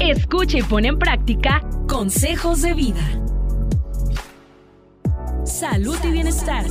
Escucha 0.00 0.58
y 0.58 0.62
pone 0.62 0.88
en 0.88 0.98
práctica 0.98 1.60
consejos 1.88 2.62
de 2.62 2.74
vida. 2.74 3.22
Salud 5.44 5.96
y 6.04 6.10
bienestar. 6.10 6.64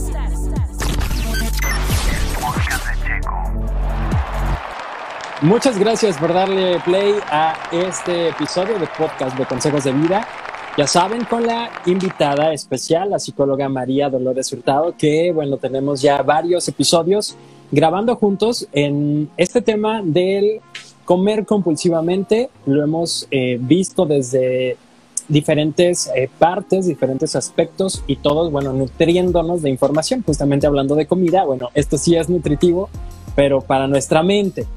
Muchas 5.42 5.78
gracias 5.78 6.18
por 6.18 6.34
darle 6.34 6.80
play 6.80 7.14
a 7.30 7.70
este 7.72 8.30
episodio 8.30 8.80
de 8.80 8.88
podcast 8.98 9.38
de 9.38 9.46
Consejos 9.46 9.84
de 9.84 9.92
Vida. 9.92 10.28
Ya 10.78 10.88
saben, 10.88 11.26
con 11.26 11.46
la 11.46 11.70
invitada 11.86 12.54
especial, 12.54 13.10
la 13.10 13.20
psicóloga 13.20 13.68
María 13.70 14.10
Dolores 14.10 14.52
Hurtado, 14.52 14.96
que 14.98 15.32
bueno, 15.32 15.58
tenemos 15.58 16.02
ya 16.02 16.22
varios 16.22 16.68
episodios 16.68 17.36
grabando 17.72 18.16
juntos 18.16 18.68
en 18.72 19.30
este 19.38 19.62
tema 19.62 20.02
del 20.04 20.62
comer 21.08 21.46
compulsivamente. 21.46 22.50
Lo 22.66 22.84
hemos 22.84 23.28
eh, 23.32 23.58
visto 23.62 24.06
desde 24.06 24.76
diferentes 25.30 26.12
eh, 26.14 26.30
partes, 26.38 26.86
diferentes 26.86 27.34
aspectos 27.36 28.04
y 28.08 28.18
todos, 28.18 28.52
bueno, 28.52 28.74
nutriéndonos 28.74 29.62
de 29.62 29.70
información, 29.70 30.22
justamente 30.24 30.68
hablando 30.68 30.96
de 30.96 31.06
comida. 31.08 31.46
Bueno, 31.46 31.70
esto 31.74 31.98
sí 31.98 32.18
es 32.18 32.28
nutritivo, 32.28 32.90
pero 33.38 33.62
para 33.62 33.88
nuestra 33.88 34.22
mente. 34.22 34.68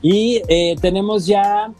Y 0.00 0.40
eh, 0.46 0.76
tenemos 0.80 1.26
ya 1.26 1.72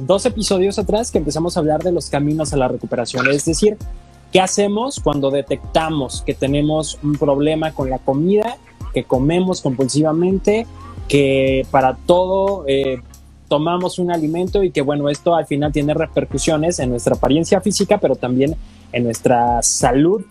dos 0.00 0.24
episodios 0.24 0.78
atrás 0.78 1.10
que 1.10 1.18
empezamos 1.18 1.56
a 1.56 1.60
hablar 1.60 1.82
de 1.82 1.92
los 1.92 2.08
caminos 2.08 2.54
a 2.54 2.56
la 2.56 2.68
recuperación, 2.68 3.28
es 3.28 3.44
decir, 3.44 3.76
¿qué 4.32 4.40
hacemos 4.40 5.00
cuando 5.00 5.30
detectamos 5.30 6.22
que 6.22 6.32
tenemos 6.32 6.98
un 7.02 7.16
problema 7.16 7.72
con 7.72 7.90
la 7.90 7.98
comida, 7.98 8.56
que 8.94 9.02
comemos 9.02 9.60
compulsivamente, 9.60 10.66
que 11.08 11.66
para 11.72 11.96
todo 12.06 12.64
eh, 12.68 13.02
tomamos 13.50 13.98
un 13.98 14.12
alimento 14.12 14.62
y 14.62 14.70
que 14.70 14.80
bueno, 14.80 15.08
esto 15.08 15.34
al 15.34 15.44
final 15.44 15.72
tiene 15.72 15.92
repercusiones 15.92 16.78
en 16.78 16.90
nuestra 16.90 17.16
apariencia 17.16 17.60
física, 17.60 17.98
pero 17.98 18.14
también 18.14 18.54
en 18.92 19.02
nuestra 19.02 19.60
salud 19.60 20.24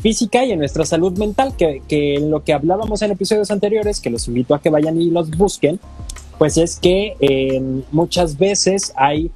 física 0.00 0.44
y 0.44 0.52
en 0.52 0.58
nuestra 0.58 0.84
salud 0.84 1.16
mental, 1.16 1.56
que, 1.56 1.80
que 1.88 2.20
lo 2.20 2.44
que 2.44 2.52
hablábamos 2.52 3.00
en 3.00 3.12
episodios 3.12 3.50
anteriores, 3.50 4.00
que 4.00 4.10
los 4.10 4.28
invito 4.28 4.54
a 4.54 4.60
que 4.60 4.68
vayan 4.68 5.00
y 5.00 5.08
los 5.08 5.30
busquen, 5.30 5.80
pues 6.36 6.58
es 6.58 6.78
que 6.78 7.16
eh, 7.20 7.82
muchas 7.90 8.36
veces 8.36 8.92
hay 8.96 9.30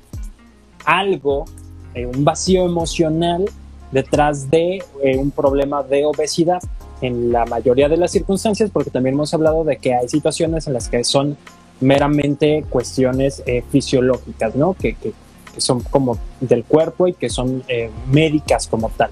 algo, 0.85 1.47
eh, 1.95 2.05
un 2.05 2.23
vacío 2.23 2.67
emocional 2.67 3.47
detrás 3.93 4.51
de 4.51 4.83
eh, 5.03 5.17
un 5.17 5.31
problema 5.31 5.83
de 5.83 6.05
obesidad 6.05 6.61
en 7.01 7.33
la 7.33 7.47
mayoría 7.47 7.89
de 7.89 7.97
las 7.97 8.11
circunstancias, 8.11 8.71
porque 8.71 8.91
también 8.91 9.15
hemos 9.15 9.33
hablado 9.33 9.65
de 9.65 9.79
que 9.79 9.95
hay 9.95 10.09
situaciones 10.09 10.67
en 10.67 10.75
las 10.75 10.89
que 10.91 11.03
son 11.03 11.39
meramente 11.81 12.65
cuestiones 12.69 13.43
fisiológicas, 13.71 14.55
¿no? 14.55 14.75
Que, 14.75 14.95
que, 14.95 15.13
son 15.59 15.81
como 15.81 16.19
del 16.39 16.65
cuerpo 16.65 17.09
y 17.09 17.15
que 17.15 17.31
son 17.31 17.65
médicas 18.13 18.67
como 18.67 18.91
tal. 18.91 19.11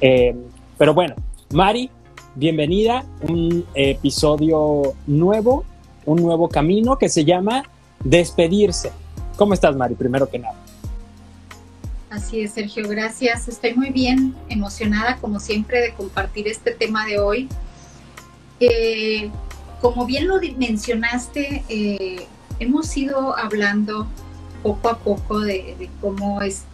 pero 0.00 0.94
bueno, 0.94 1.14
Mari, 1.52 1.90
bienvenida, 2.34 3.04
un 3.28 3.66
episodio 3.74 4.94
nuevo 5.06 5.64
un 6.06 6.22
nuevo 6.22 6.48
camino 6.48 6.98
que 6.98 7.08
se 7.08 7.24
llama 7.24 7.64
despedirse. 8.02 8.90
¿Cómo 9.36 9.54
estás, 9.54 9.76
Mari? 9.76 9.94
Primero 9.94 10.28
que 10.28 10.38
nada. 10.38 10.54
Así 12.10 12.40
es, 12.40 12.52
Sergio, 12.52 12.88
gracias. 12.88 13.48
Estoy 13.48 13.74
muy 13.74 13.90
bien, 13.90 14.34
emocionada 14.48 15.16
como 15.16 15.38
siempre 15.38 15.80
de 15.80 15.94
compartir 15.94 16.48
este 16.48 16.72
tema 16.72 17.06
de 17.06 17.20
hoy. 17.20 17.48
Eh, 18.58 19.30
como 19.80 20.06
bien 20.06 20.28
lo 20.28 20.40
mencionaste, 20.58 21.64
eh, 21.68 22.26
hemos 22.58 22.96
ido 22.96 23.36
hablando 23.36 24.06
poco 24.62 24.88
a 24.90 24.98
poco 24.98 25.40
de, 25.40 25.88
cómo 26.00 26.42
es, 26.42 26.64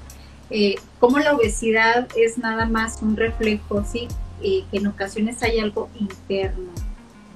eh, 0.50 0.76
cómo 0.98 1.18
la 1.18 1.34
obesidad 1.34 2.08
es 2.16 2.38
nada 2.38 2.66
más 2.66 3.00
un 3.02 3.16
reflejo, 3.16 3.84
sí, 3.84 4.08
que 4.40 4.64
en 4.72 4.86
ocasiones 4.86 5.42
hay 5.42 5.60
algo 5.60 5.88
interno. 5.98 6.70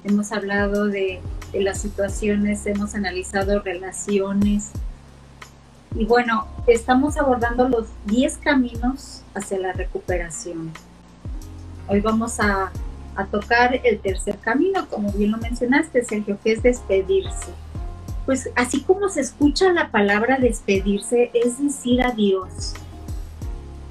Hemos 0.03 0.31
hablado 0.31 0.87
de 0.87 1.21
las 1.53 1.79
situaciones, 1.79 2.65
hemos 2.65 2.95
analizado 2.95 3.59
relaciones. 3.61 4.71
Y 5.95 6.05
bueno, 6.05 6.47
estamos 6.67 7.17
abordando 7.17 7.67
los 7.67 7.87
10 8.05 8.37
caminos 8.37 9.23
hacia 9.33 9.59
la 9.59 9.73
recuperación. 9.73 10.71
Hoy 11.87 11.99
vamos 11.99 12.39
a, 12.39 12.71
a 13.15 13.25
tocar 13.25 13.79
el 13.83 13.99
tercer 13.99 14.37
camino, 14.37 14.87
como 14.89 15.11
bien 15.11 15.31
lo 15.31 15.37
mencionaste, 15.37 16.03
Sergio, 16.03 16.37
que 16.43 16.53
es 16.53 16.63
despedirse. 16.63 17.51
Pues 18.25 18.49
así 18.55 18.81
como 18.81 19.09
se 19.09 19.21
escucha 19.21 19.71
la 19.73 19.89
palabra 19.89 20.37
despedirse, 20.39 21.31
es 21.33 21.61
decir 21.61 22.01
adiós. 22.01 22.73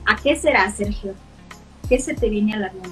¿A 0.07 0.17
qué 0.17 0.37
será, 0.37 0.71
Sergio? 0.71 1.15
¿Qué 1.89 1.99
se 1.99 2.15
te 2.15 2.29
viene 2.29 2.55
a 2.55 2.59
la 2.59 2.73
mente? 2.73 2.91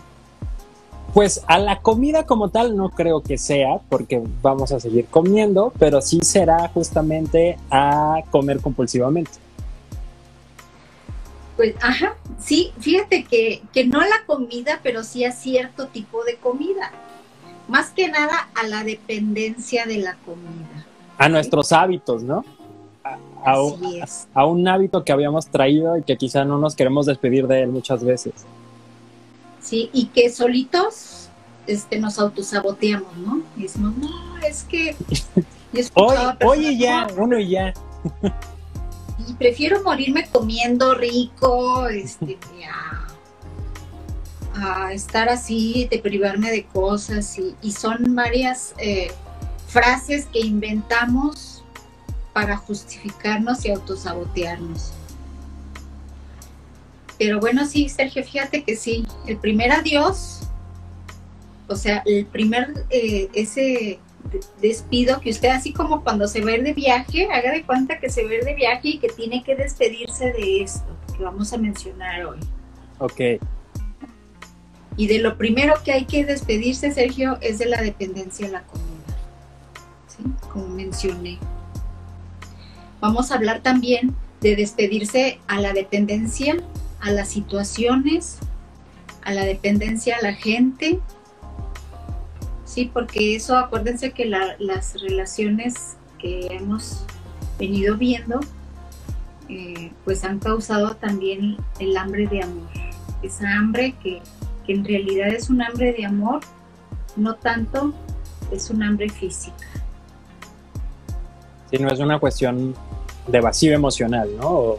Pues 1.15 1.43
a 1.47 1.59
la 1.59 1.81
comida 1.81 2.27
como 2.27 2.51
tal 2.51 2.77
no 2.77 2.91
creo 2.91 3.23
que 3.23 3.39
sea, 3.39 3.79
porque 3.89 4.23
vamos 4.43 4.73
a 4.73 4.81
seguir 4.81 5.07
comiendo, 5.07 5.73
pero 5.79 6.01
sí 6.03 6.21
será 6.23 6.69
justamente 6.69 7.57
a 7.71 8.21
comer 8.31 8.61
compulsivamente. 8.61 9.33
Pues, 11.59 11.75
ajá, 11.83 12.15
sí, 12.39 12.73
fíjate 12.79 13.25
que, 13.25 13.63
que 13.73 13.85
no 13.85 14.01
a 14.01 14.07
la 14.07 14.25
comida, 14.27 14.79
pero 14.83 15.03
sí 15.03 15.25
a 15.25 15.33
cierto 15.33 15.89
tipo 15.89 16.23
de 16.25 16.37
comida. 16.37 16.93
Más 17.67 17.91
que 17.91 18.07
nada 18.09 18.49
a 18.55 18.67
la 18.67 18.85
dependencia 18.85 19.85
de 19.85 19.99
la 19.99 20.15
comida. 20.25 20.87
A 21.19 21.29
nuestros 21.29 21.73
hábitos, 21.73 22.23
¿no? 22.23 22.45
A, 23.45 23.57
a, 24.35 24.47
un 24.47 24.69
hábito 24.69 25.05
que 25.05 25.11
habíamos 25.11 25.49
traído 25.49 25.99
y 25.99 26.05
que 26.05 26.17
quizá 26.17 26.45
no 26.45 26.59
nos 26.59 26.77
queremos 26.77 27.07
despedir 27.07 27.49
de 27.49 27.63
él 27.63 27.71
muchas 27.71 28.05
veces. 28.05 28.35
¿sí? 29.61 29.91
Y 29.93 30.07
que 30.07 30.31
solitos 30.31 31.29
este, 31.67 31.99
nos 31.99 32.21
autosaboteamos, 32.21 33.17
¿no? 33.17 33.43
Y 33.57 33.63
decimos, 33.63 33.97
no, 33.97 34.39
es 34.47 34.63
que... 34.63 34.95
oye, 36.45 36.77
ya, 36.77 37.09
uno 37.17 37.37
y 37.37 37.51
ya. 37.51 37.75
Y 39.29 39.35
prefiero 39.35 39.83
morirme 39.83 40.27
comiendo 40.31 40.95
rico, 40.95 41.87
este, 41.89 42.39
a, 44.55 44.93
estar 44.93 45.29
así, 45.29 45.87
de 45.91 45.99
privarme 45.99 46.51
de 46.51 46.65
cosas. 46.65 47.39
Y, 47.63 47.73
son 47.73 48.15
varias 48.15 48.75
eh, 48.79 49.13
frases 49.69 50.27
que 50.27 50.41
inventamos 50.41 51.63
para 52.33 52.57
justificarnos 52.57 53.65
y 53.65 53.71
autosabotearnos. 53.71 54.93
Pero 57.19 57.41
bueno, 57.41 57.67
sí, 57.67 57.89
Sergio, 57.89 58.25
fíjate 58.25 58.65
que 58.65 58.77
sí, 58.77 59.07
el 59.27 59.37
primer 59.37 59.73
adiós, 59.73 60.41
o 61.67 61.77
sea, 61.77 62.03
el 62.07 62.27
primer, 62.27 62.87
eh, 62.91 63.29
ese 63.35 63.99
despido 64.61 65.21
que 65.21 65.31
usted, 65.31 65.49
así 65.49 65.73
como 65.73 66.03
cuando 66.03 66.29
se 66.29 66.43
va 66.43 66.51
a 66.51 66.55
ir 66.55 66.63
de 66.63 66.73
viaje, 66.73 67.29
haga 67.33 67.53
de 67.53 67.65
cuenta 67.65 67.99
que 67.99 68.11
se 68.11 68.25
va 68.25 68.31
a 68.31 68.35
ir 68.35 68.45
de 68.45 68.55
viaje 68.55 68.89
y 68.89 68.99
que 68.99 69.09
tiene 69.09 69.43
que 69.45 69.57
despedirse 69.57 70.33
de 70.33 70.63
esto 70.63 70.97
que 71.17 71.25
vamos 71.25 71.53
a 71.53 71.59
mencionar 71.59 72.25
hoy. 72.25 72.39
Ok. 72.99 73.21
Y 74.97 75.07
de 75.07 75.19
lo 75.19 75.37
primero 75.37 75.75
que 75.85 75.93
hay 75.93 76.05
que 76.05 76.25
despedirse, 76.25 76.93
Sergio, 76.93 77.39
es 77.41 77.59
de 77.59 77.67
la 77.67 77.83
dependencia 77.83 78.47
de 78.47 78.53
la 78.53 78.63
comida. 78.63 78.87
¿sí? 80.09 80.25
Como 80.49 80.69
mencioné. 80.69 81.39
Vamos 83.01 83.31
a 83.31 83.37
hablar 83.37 83.63
también 83.63 84.15
de 84.41 84.57
despedirse 84.57 85.39
a 85.47 85.61
la 85.61 85.73
dependencia 85.73 86.57
a 87.01 87.11
las 87.11 87.29
situaciones, 87.29 88.39
a 89.23 89.33
la 89.33 89.45
dependencia 89.45 90.17
a 90.17 90.23
la 90.23 90.35
gente. 90.35 90.99
Sí, 92.69 92.91
porque 92.93 93.35
eso, 93.35 93.57
acuérdense 93.57 94.13
que 94.13 94.27
las 94.27 95.01
relaciones 95.01 95.97
que 96.19 96.49
hemos 96.51 97.07
venido 97.59 97.97
viendo, 97.97 98.41
eh, 99.49 99.91
pues 100.05 100.23
han 100.23 100.39
causado 100.39 100.95
también 100.95 101.57
el 101.81 101.97
hambre 101.97 102.27
de 102.27 102.43
amor. 102.43 102.69
Esa 103.23 103.55
hambre 103.55 103.95
que, 104.03 104.21
que 104.67 104.75
en 104.75 104.85
realidad 104.85 105.29
es 105.29 105.49
un 105.49 105.63
hambre 105.63 105.95
de 105.95 106.05
amor, 106.05 106.41
no 107.17 107.37
tanto 107.37 107.95
es 108.53 108.69
un 108.69 108.83
hambre 108.83 109.09
física. 109.09 109.67
Sí, 111.71 111.79
no 111.79 111.89
es 111.89 111.99
una 112.01 112.19
cuestión 112.19 112.75
de 113.27 113.41
vacío 113.41 113.75
emocional, 113.75 114.29
¿no? 114.37 114.77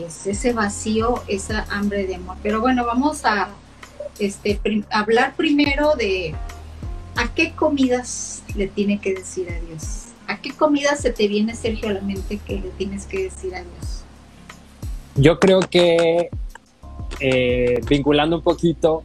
es, 0.00 0.24
ese 0.24 0.52
vacío, 0.52 1.22
esa 1.26 1.66
hambre 1.68 2.06
de 2.06 2.14
amor. 2.14 2.36
Pero 2.44 2.60
bueno, 2.60 2.86
vamos 2.86 3.24
a 3.24 3.48
este, 4.26 4.60
hablar 4.90 5.34
primero 5.36 5.94
de 5.94 6.34
a 7.16 7.32
qué 7.34 7.52
comidas 7.52 8.42
le 8.54 8.68
tiene 8.68 9.00
que 9.00 9.14
decir 9.14 9.48
adiós. 9.50 10.06
¿A 10.26 10.38
qué 10.38 10.52
comidas 10.52 11.00
se 11.00 11.10
te 11.10 11.28
viene, 11.28 11.54
Sergio, 11.54 11.88
a 11.88 11.92
la 11.92 12.00
mente 12.00 12.38
que 12.38 12.54
le 12.54 12.70
tienes 12.70 13.06
que 13.06 13.24
decir 13.24 13.54
adiós? 13.54 14.04
Yo 15.14 15.38
creo 15.38 15.60
que 15.60 16.30
eh, 17.20 17.80
vinculando 17.88 18.36
un 18.36 18.42
poquito 18.42 19.02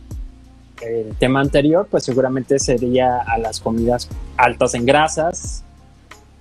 el 0.81 1.15
tema 1.15 1.41
anterior, 1.41 1.87
pues 1.89 2.03
seguramente 2.03 2.59
sería 2.59 3.17
a 3.19 3.37
las 3.37 3.59
comidas 3.59 4.07
altas 4.37 4.73
en 4.73 4.85
grasas, 4.85 5.63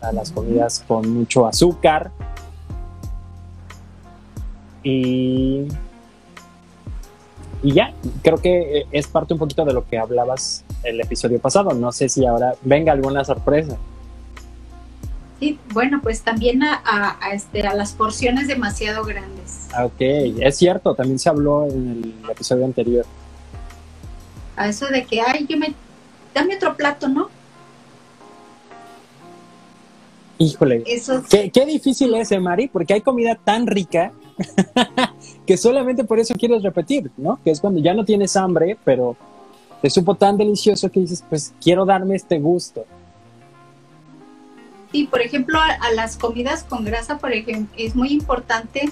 a 0.00 0.12
las 0.12 0.30
comidas 0.30 0.84
con 0.86 1.08
mucho 1.10 1.46
azúcar. 1.46 2.10
Y, 4.82 5.66
y 7.66 7.72
ya, 7.72 7.92
creo 8.22 8.38
que 8.38 8.78
eh, 8.78 8.86
es 8.92 9.08
parte 9.08 9.32
un 9.32 9.40
poquito 9.40 9.64
de 9.64 9.72
lo 9.72 9.84
que 9.88 9.98
hablabas 9.98 10.64
el 10.84 11.00
episodio 11.00 11.40
pasado. 11.40 11.74
No 11.74 11.90
sé 11.90 12.08
si 12.08 12.24
ahora 12.24 12.54
venga 12.62 12.92
alguna 12.92 13.24
sorpresa. 13.24 13.76
Sí, 15.40 15.58
bueno, 15.72 15.98
pues 16.00 16.22
también 16.22 16.62
a, 16.62 17.18
este, 17.32 17.66
a 17.66 17.74
las 17.74 17.92
porciones 17.92 18.46
demasiado 18.46 19.04
grandes. 19.04 19.66
Ah, 19.74 19.84
ok, 19.84 19.96
es 19.98 20.56
cierto, 20.56 20.94
también 20.94 21.18
se 21.18 21.28
habló 21.28 21.66
en 21.66 22.14
el 22.22 22.30
episodio 22.30 22.64
anterior. 22.64 23.04
A 24.54 24.68
eso 24.68 24.86
de 24.86 25.04
que, 25.04 25.20
ay, 25.20 25.44
yo 25.48 25.58
me, 25.58 25.74
dame 26.32 26.54
otro 26.54 26.76
plato, 26.76 27.08
¿no? 27.08 27.30
Híjole, 30.38 30.84
qué, 31.28 31.66
difícil 31.66 32.14
es, 32.14 32.30
¿eh, 32.30 32.38
Mari, 32.38 32.68
porque 32.68 32.94
hay 32.94 33.00
comida 33.00 33.34
tan 33.34 33.66
rica 33.66 34.12
que 35.46 35.56
solamente 35.56 36.04
por 36.04 36.18
eso 36.18 36.34
quieres 36.34 36.62
repetir, 36.62 37.10
¿no? 37.16 37.38
Que 37.42 37.50
es 37.50 37.60
cuando 37.60 37.80
ya 37.80 37.94
no 37.94 38.04
tienes 38.04 38.36
hambre, 38.36 38.76
pero 38.84 39.16
te 39.80 39.88
supo 39.88 40.14
tan 40.14 40.36
delicioso 40.36 40.90
que 40.90 41.00
dices, 41.00 41.24
pues 41.28 41.54
quiero 41.62 41.84
darme 41.84 42.16
este 42.16 42.38
gusto. 42.38 42.84
Sí, 44.92 45.04
por 45.04 45.20
ejemplo, 45.20 45.58
a, 45.60 45.92
las 45.92 46.16
comidas 46.16 46.64
con 46.64 46.84
grasa, 46.84 47.18
por 47.18 47.32
ejemplo, 47.32 47.74
es 47.78 47.94
muy 47.94 48.08
importante 48.10 48.90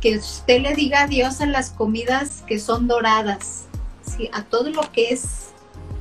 que 0.00 0.16
usted 0.16 0.62
le 0.62 0.74
diga 0.74 1.02
adiós 1.02 1.40
a 1.40 1.46
las 1.46 1.70
comidas 1.70 2.42
que 2.46 2.58
son 2.58 2.88
doradas, 2.88 3.66
¿sí? 4.02 4.30
a 4.32 4.44
todo 4.44 4.70
lo 4.70 4.80
que 4.92 5.10
es 5.10 5.50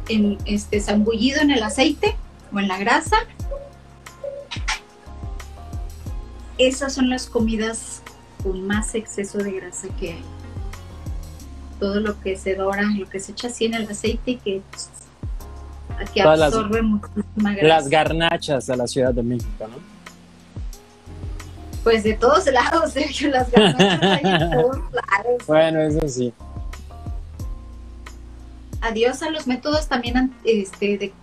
en, 0.07 0.38
este, 0.45 0.80
zambullido 0.80 1.42
en 1.42 1.52
el 1.52 1.63
aceite 1.63 2.16
o 2.54 2.60
en 2.60 2.68
la 2.68 2.78
grasa. 2.78 3.18
Esas 6.57 6.94
son 6.94 7.10
las 7.10 7.28
comidas 7.28 8.04
con 8.44 8.66
más 8.66 8.96
exceso 8.96 9.38
de 9.40 9.52
grasa 9.52 9.88
que 10.00 10.14
hay. 10.14 10.24
Todo 11.80 12.00
lo 12.00 12.20
que 12.20 12.36
se 12.38 12.56
dora, 12.56 12.84
lo 12.84 13.08
que 13.08 13.20
se 13.20 13.32
echa 13.32 13.48
así 13.48 13.66
en 13.66 13.74
el 13.74 13.90
aceite 13.90 14.32
y 14.32 14.36
que 14.38 14.62
que 16.14 16.22
absorbe 16.22 16.82
muchísima 16.82 17.54
grasa. 17.54 17.68
Las 17.68 17.90
garnachas 17.90 18.68
de 18.68 18.78
la 18.78 18.88
Ciudad 18.88 19.14
de 19.14 19.24
México, 19.24 19.68
¿no? 19.68 19.78
Pues 21.84 22.04
de 22.04 22.14
todos 22.14 22.46
lados, 22.48 22.92
Sergio, 22.94 23.30
las 23.30 23.52
garnachas 23.52 24.02
hay 24.02 24.24
de 24.24 24.56
todos 24.56 24.78
lados. 24.78 25.48
Bueno, 25.48 25.82
eso 25.82 26.08
sí. 26.08 26.34
Adiós 28.82 29.22
a 29.24 29.30
los 29.30 29.46
métodos 29.46 29.88
también 29.88 30.34
este, 30.46 30.98
de 30.98 31.14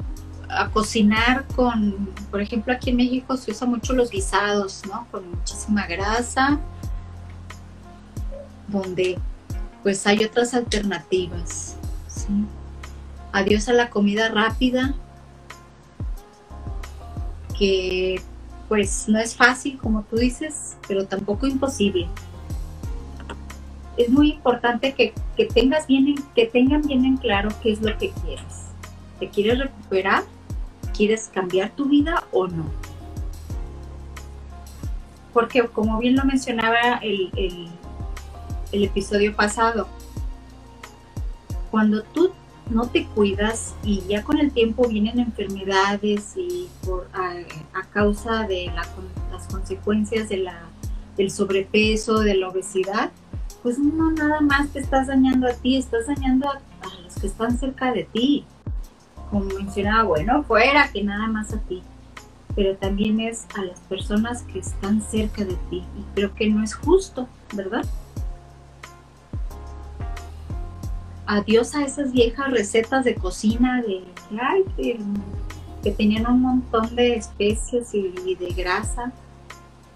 a 0.48 0.68
cocinar 0.70 1.44
con, 1.56 2.10
por 2.30 2.40
ejemplo, 2.40 2.72
aquí 2.72 2.90
en 2.90 2.96
México 2.96 3.36
se 3.36 3.50
usa 3.50 3.66
mucho 3.66 3.92
los 3.94 4.10
guisados, 4.10 4.82
¿no? 4.86 5.06
Con 5.10 5.30
muchísima 5.30 5.86
grasa, 5.86 6.60
donde 8.68 9.18
pues 9.82 10.06
hay 10.06 10.24
otras 10.24 10.54
alternativas, 10.54 11.76
adiós 13.32 13.68
a 13.68 13.72
la 13.72 13.90
comida 13.90 14.28
rápida, 14.30 14.94
que 17.56 18.20
pues 18.68 19.08
no 19.08 19.18
es 19.18 19.36
fácil 19.36 19.78
como 19.78 20.02
tú 20.02 20.16
dices, 20.16 20.76
pero 20.88 21.06
tampoco 21.06 21.46
imposible. 21.46 22.08
Es 23.96 24.08
muy 24.08 24.32
importante 24.32 24.92
que, 24.94 25.14
tengas 25.54 25.86
bien 25.86 26.16
que 26.34 26.46
tengan 26.46 26.82
bien 26.82 27.04
en 27.04 27.16
claro 27.16 27.48
qué 27.62 27.72
es 27.72 27.80
lo 27.80 27.96
que 27.96 28.10
quieres. 28.10 28.66
¿Te 29.20 29.30
quieres 29.30 29.58
recuperar? 29.58 30.24
¿Quieres 30.94 31.30
cambiar 31.32 31.70
tu 31.70 31.86
vida 31.86 32.24
o 32.32 32.46
no? 32.48 32.64
Porque 35.32 35.62
como 35.68 35.98
bien 35.98 36.16
lo 36.16 36.24
mencionaba 36.24 36.98
el 37.02 37.30
episodio 38.72 39.34
pasado, 39.34 39.88
cuando 41.70 42.02
tú 42.02 42.32
no 42.70 42.88
te 42.88 43.06
cuidas 43.06 43.74
y 43.84 44.02
ya 44.08 44.24
con 44.24 44.38
el 44.38 44.50
tiempo 44.50 44.88
vienen 44.88 45.20
enfermedades 45.20 46.36
y 46.36 46.68
por, 46.84 47.08
a, 47.12 47.82
causa 47.92 48.46
de 48.46 48.72
las 48.74 49.46
consecuencias 49.46 50.28
de 50.28 50.38
la, 50.38 50.62
del 51.16 51.30
sobrepeso, 51.30 52.20
de 52.20 52.34
la 52.34 52.48
obesidad, 52.48 53.10
pues 53.62 53.78
no 53.78 54.10
nada 54.10 54.40
más 54.40 54.68
te 54.70 54.80
estás 54.80 55.06
dañando 55.06 55.48
a 55.48 55.52
ti, 55.52 55.76
estás 55.76 56.06
dañando 56.06 56.48
a, 56.48 56.60
los 57.02 57.14
que 57.16 57.26
están 57.26 57.58
cerca 57.58 57.92
de 57.92 58.04
ti. 58.04 58.44
Como 59.30 59.46
mencionaba, 59.46 60.04
bueno, 60.04 60.44
fuera 60.44 60.88
que 60.92 61.02
nada 61.02 61.26
más 61.26 61.52
a 61.52 61.58
ti, 61.58 61.82
pero 62.54 62.76
también 62.76 63.20
es 63.20 63.46
a 63.56 63.62
las 63.62 63.80
personas 63.80 64.42
que 64.42 64.60
están 64.60 65.02
cerca 65.02 65.44
de 65.44 65.56
ti 65.68 65.84
y 65.98 66.14
creo 66.14 66.34
que 66.34 66.48
no 66.48 66.62
es 66.62 66.74
justo, 66.74 67.28
¿verdad? 67.54 67.84
Adiós 71.26 71.74
a 71.74 71.84
esas 71.84 72.12
viejas 72.12 72.50
recetas 72.50 73.04
de 73.04 73.14
cocina 73.14 73.82
de, 73.82 74.04
que, 75.82 75.90
tenían 75.92 76.26
un 76.26 76.42
montón 76.42 76.96
de 76.96 77.14
especias 77.14 77.94
y, 77.94 78.34
de 78.34 78.48
grasa, 78.52 79.12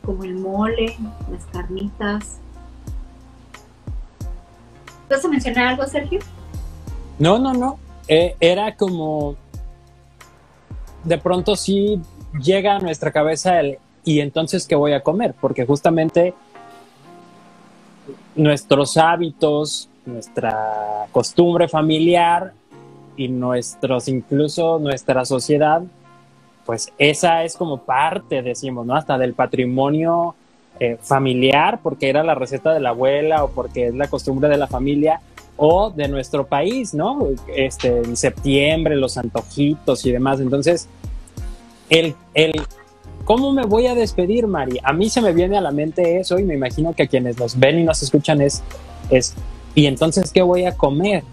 como 0.05 0.25
el 0.25 0.35
mole, 0.35 0.97
las 1.31 1.45
carnitas. 1.47 2.39
¿Vas 5.09 5.25
a 5.25 5.29
mencionar 5.29 5.67
algo, 5.67 5.87
Sergio? 5.87 6.21
No, 7.19 7.39
no, 7.39 7.53
no. 7.53 7.79
Eh, 8.07 8.37
era 8.41 8.77
como, 8.77 9.37
de 11.05 11.19
pronto 11.19 11.57
sí 11.57 12.01
llega 12.41 12.77
a 12.77 12.79
nuestra 12.79 13.11
cabeza 13.11 13.59
el, 13.61 13.79
y 14.05 14.21
entonces, 14.21 14.67
¿qué 14.67 14.75
voy 14.75 14.93
a 14.93 15.03
comer? 15.03 15.35
Porque 15.41 15.67
justamente 15.67 16.35
nuestros 18.35 18.97
hábitos, 18.97 19.89
nuestra 20.13 21.07
costumbre 21.13 21.69
familiar 21.69 22.53
y 23.17 23.29
nuestros, 23.29 24.09
incluso 24.09 24.79
nuestra 24.79 25.25
sociedad, 25.25 25.83
pues 26.65 26.93
esa 26.99 27.45
es 27.45 27.57
como 27.57 27.79
parte, 27.79 28.43
decimos, 28.43 28.87
¿no? 28.87 28.95
Hasta 28.95 29.19
del 29.19 29.35
patrimonio 29.35 30.35
eh, 30.79 30.97
familiar, 31.01 31.81
porque 31.83 32.09
era 32.09 32.23
la 32.23 32.35
receta 32.35 32.73
de 32.73 32.81
la 32.81 32.91
abuela 32.91 33.45
o 33.45 33.51
porque 33.51 33.89
es 33.89 33.95
la 33.95 34.09
costumbre 34.09 34.49
de 34.49 34.57
la 34.57 34.67
familia 34.67 35.21
o 35.57 35.91
de 35.91 36.09
nuestro 36.09 36.47
país, 36.47 36.95
¿no? 36.95 37.29
Este, 37.55 37.99
en 37.99 38.17
septiembre, 38.17 38.97
los 38.97 39.19
antojitos 39.19 40.07
y 40.07 40.13
demás. 40.13 40.41
Entonces, 40.41 40.89
el, 41.91 42.15
el, 42.33 42.63
¿cómo 43.25 43.53
me 43.53 43.67
voy 43.67 43.87
a 43.89 43.95
despedir, 43.95 44.47
Mari? 44.47 44.79
A 44.83 44.95
mí 44.95 45.11
se 45.11 45.21
me 45.21 45.33
viene 45.33 45.59
a 45.59 45.61
la 45.61 45.71
mente 45.71 46.19
eso 46.19 46.39
y 46.39 46.45
me 46.45 46.55
imagino 46.55 46.95
que 46.95 47.03
a 47.03 47.07
quienes 47.09 47.39
nos 47.39 47.59
ven 47.59 47.79
y 47.79 47.85
nos 47.85 48.03
escuchan 48.03 48.41
es, 48.41 48.63
es 49.11 49.35
¿Y 49.75 49.87
entonces 49.87 50.31
qué 50.33 50.43
voy 50.43 50.65
a 50.65 50.77
comer? 50.77 51.25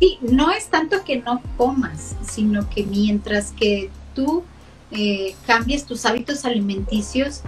Sí, 0.00 0.18
no 0.22 0.50
es 0.50 0.66
tanto 0.66 1.04
que 1.04 1.20
no 1.20 1.40
comas, 1.56 2.16
sino 2.22 2.68
que 2.68 2.84
mientras 2.84 3.52
que 3.52 3.90
tú 4.14 4.42
eh, 4.90 5.34
cambies 5.46 5.86
tus 5.86 6.04
hábitos 6.04 6.44
alimenticios, 6.44 7.42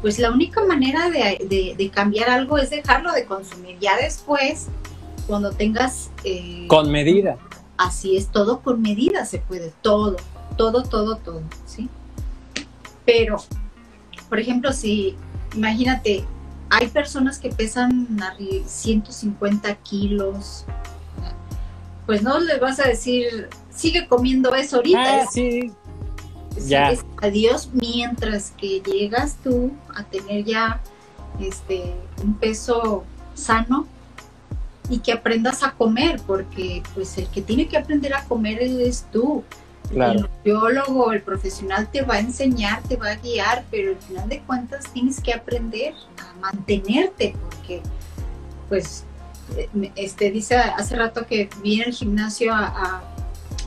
pues 0.00 0.18
la 0.18 0.30
única 0.30 0.64
manera 0.64 1.08
de, 1.10 1.90
cambiar 1.92 2.30
algo 2.30 2.58
es 2.58 2.70
dejarlo 2.70 3.12
de 3.12 3.24
consumir. 3.24 3.78
Ya 3.80 3.96
después, 3.96 4.68
cuando 5.26 5.52
tengas... 5.52 6.10
Eh, 6.24 6.66
con 6.68 6.90
medida. 6.90 7.38
Así 7.76 8.16
es, 8.16 8.28
todo 8.28 8.60
con 8.60 8.82
medida 8.82 9.24
se 9.24 9.38
puede, 9.38 9.72
todo, 9.82 10.16
todo, 10.56 10.82
todo, 10.82 11.16
todo, 11.16 11.42
¿sí? 11.66 11.88
Pero, 13.04 13.36
por 14.28 14.38
ejemplo, 14.38 14.72
si, 14.72 15.16
imagínate, 15.54 16.24
hay 16.74 16.88
personas 16.88 17.38
que 17.38 17.50
pesan 17.50 18.08
150 18.66 19.74
kilos, 19.76 20.64
pues 22.04 22.22
no 22.22 22.40
les 22.40 22.58
vas 22.58 22.80
a 22.80 22.88
decir, 22.88 23.48
sigue 23.70 24.08
comiendo 24.08 24.54
eso 24.54 24.76
ahorita. 24.76 25.22
Ah, 25.22 25.26
sí. 25.30 25.72
Ya. 26.66 26.92
adiós 27.20 27.70
mientras 27.72 28.52
que 28.52 28.80
llegas 28.80 29.36
tú 29.42 29.72
a 29.92 30.04
tener 30.04 30.44
ya 30.44 30.80
este 31.40 31.96
un 32.22 32.34
peso 32.34 33.02
sano 33.34 33.88
y 34.88 34.98
que 34.98 35.12
aprendas 35.12 35.64
a 35.64 35.72
comer, 35.72 36.20
porque 36.26 36.82
pues 36.94 37.18
el 37.18 37.26
que 37.28 37.42
tiene 37.42 37.66
que 37.66 37.76
aprender 37.76 38.14
a 38.14 38.24
comer 38.24 38.62
es 38.62 39.06
tú. 39.12 39.42
El 39.94 40.28
biólogo, 40.44 41.12
el 41.12 41.22
profesional 41.22 41.88
te 41.90 42.02
va 42.02 42.14
a 42.14 42.20
enseñar, 42.20 42.82
te 42.82 42.96
va 42.96 43.10
a 43.10 43.16
guiar, 43.16 43.64
pero 43.70 43.92
al 43.92 43.98
final 43.98 44.28
de 44.28 44.40
cuentas 44.40 44.84
tienes 44.92 45.20
que 45.20 45.32
aprender 45.32 45.94
a 46.18 46.40
mantenerte, 46.40 47.34
porque 47.42 47.82
pues 48.68 49.04
este 49.94 50.30
dice 50.30 50.56
hace 50.56 50.96
rato 50.96 51.26
que 51.26 51.48
vi 51.62 51.80
en 51.80 51.88
el 51.88 51.94
gimnasio 51.94 52.52
a, 52.54 53.02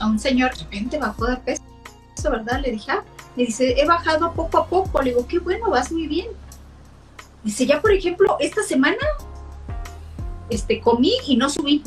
un 0.00 0.18
señor, 0.18 0.54
de 0.54 0.62
repente 0.62 0.98
bajó 0.98 1.26
de 1.26 1.36
peso, 1.38 1.62
¿verdad? 2.30 2.60
Le 2.60 2.72
dije, 2.72 2.92
ah, 2.92 3.02
me 3.34 3.44
dice, 3.44 3.80
he 3.80 3.84
bajado 3.84 4.32
poco 4.32 4.58
a 4.58 4.66
poco, 4.66 5.02
le 5.02 5.10
digo, 5.10 5.26
qué 5.26 5.38
bueno, 5.38 5.70
vas 5.70 5.90
muy 5.90 6.06
bien. 6.06 6.28
Dice, 7.42 7.66
ya 7.66 7.80
por 7.80 7.92
ejemplo, 7.92 8.36
esta 8.38 8.62
semana 8.62 8.98
este, 10.50 10.80
comí 10.80 11.12
y 11.26 11.36
no 11.36 11.48
subí. 11.50 11.82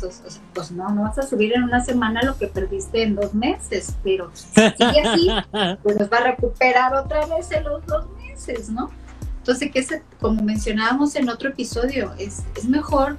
Entonces, 0.00 0.40
pues 0.54 0.70
no, 0.70 0.88
no 0.90 1.02
vas 1.02 1.18
a 1.18 1.22
subir 1.22 1.52
en 1.54 1.64
una 1.64 1.84
semana 1.84 2.22
lo 2.22 2.38
que 2.38 2.46
perdiste 2.46 3.02
en 3.02 3.16
dos 3.16 3.34
meses, 3.34 3.96
pero 4.04 4.30
si 4.32 4.46
sigue 4.46 5.00
así, 5.00 5.28
pues 5.82 5.98
va 5.98 6.18
a 6.18 6.20
recuperar 6.20 6.94
otra 6.94 7.26
vez 7.26 7.50
en 7.50 7.64
los 7.64 7.84
dos 7.84 8.06
meses, 8.16 8.70
¿no? 8.70 8.90
Entonces, 9.38 9.72
que 9.72 9.80
es, 9.80 9.88
como 10.20 10.40
mencionábamos 10.40 11.16
en 11.16 11.28
otro 11.28 11.48
episodio, 11.48 12.12
es, 12.16 12.44
es 12.54 12.66
mejor 12.66 13.16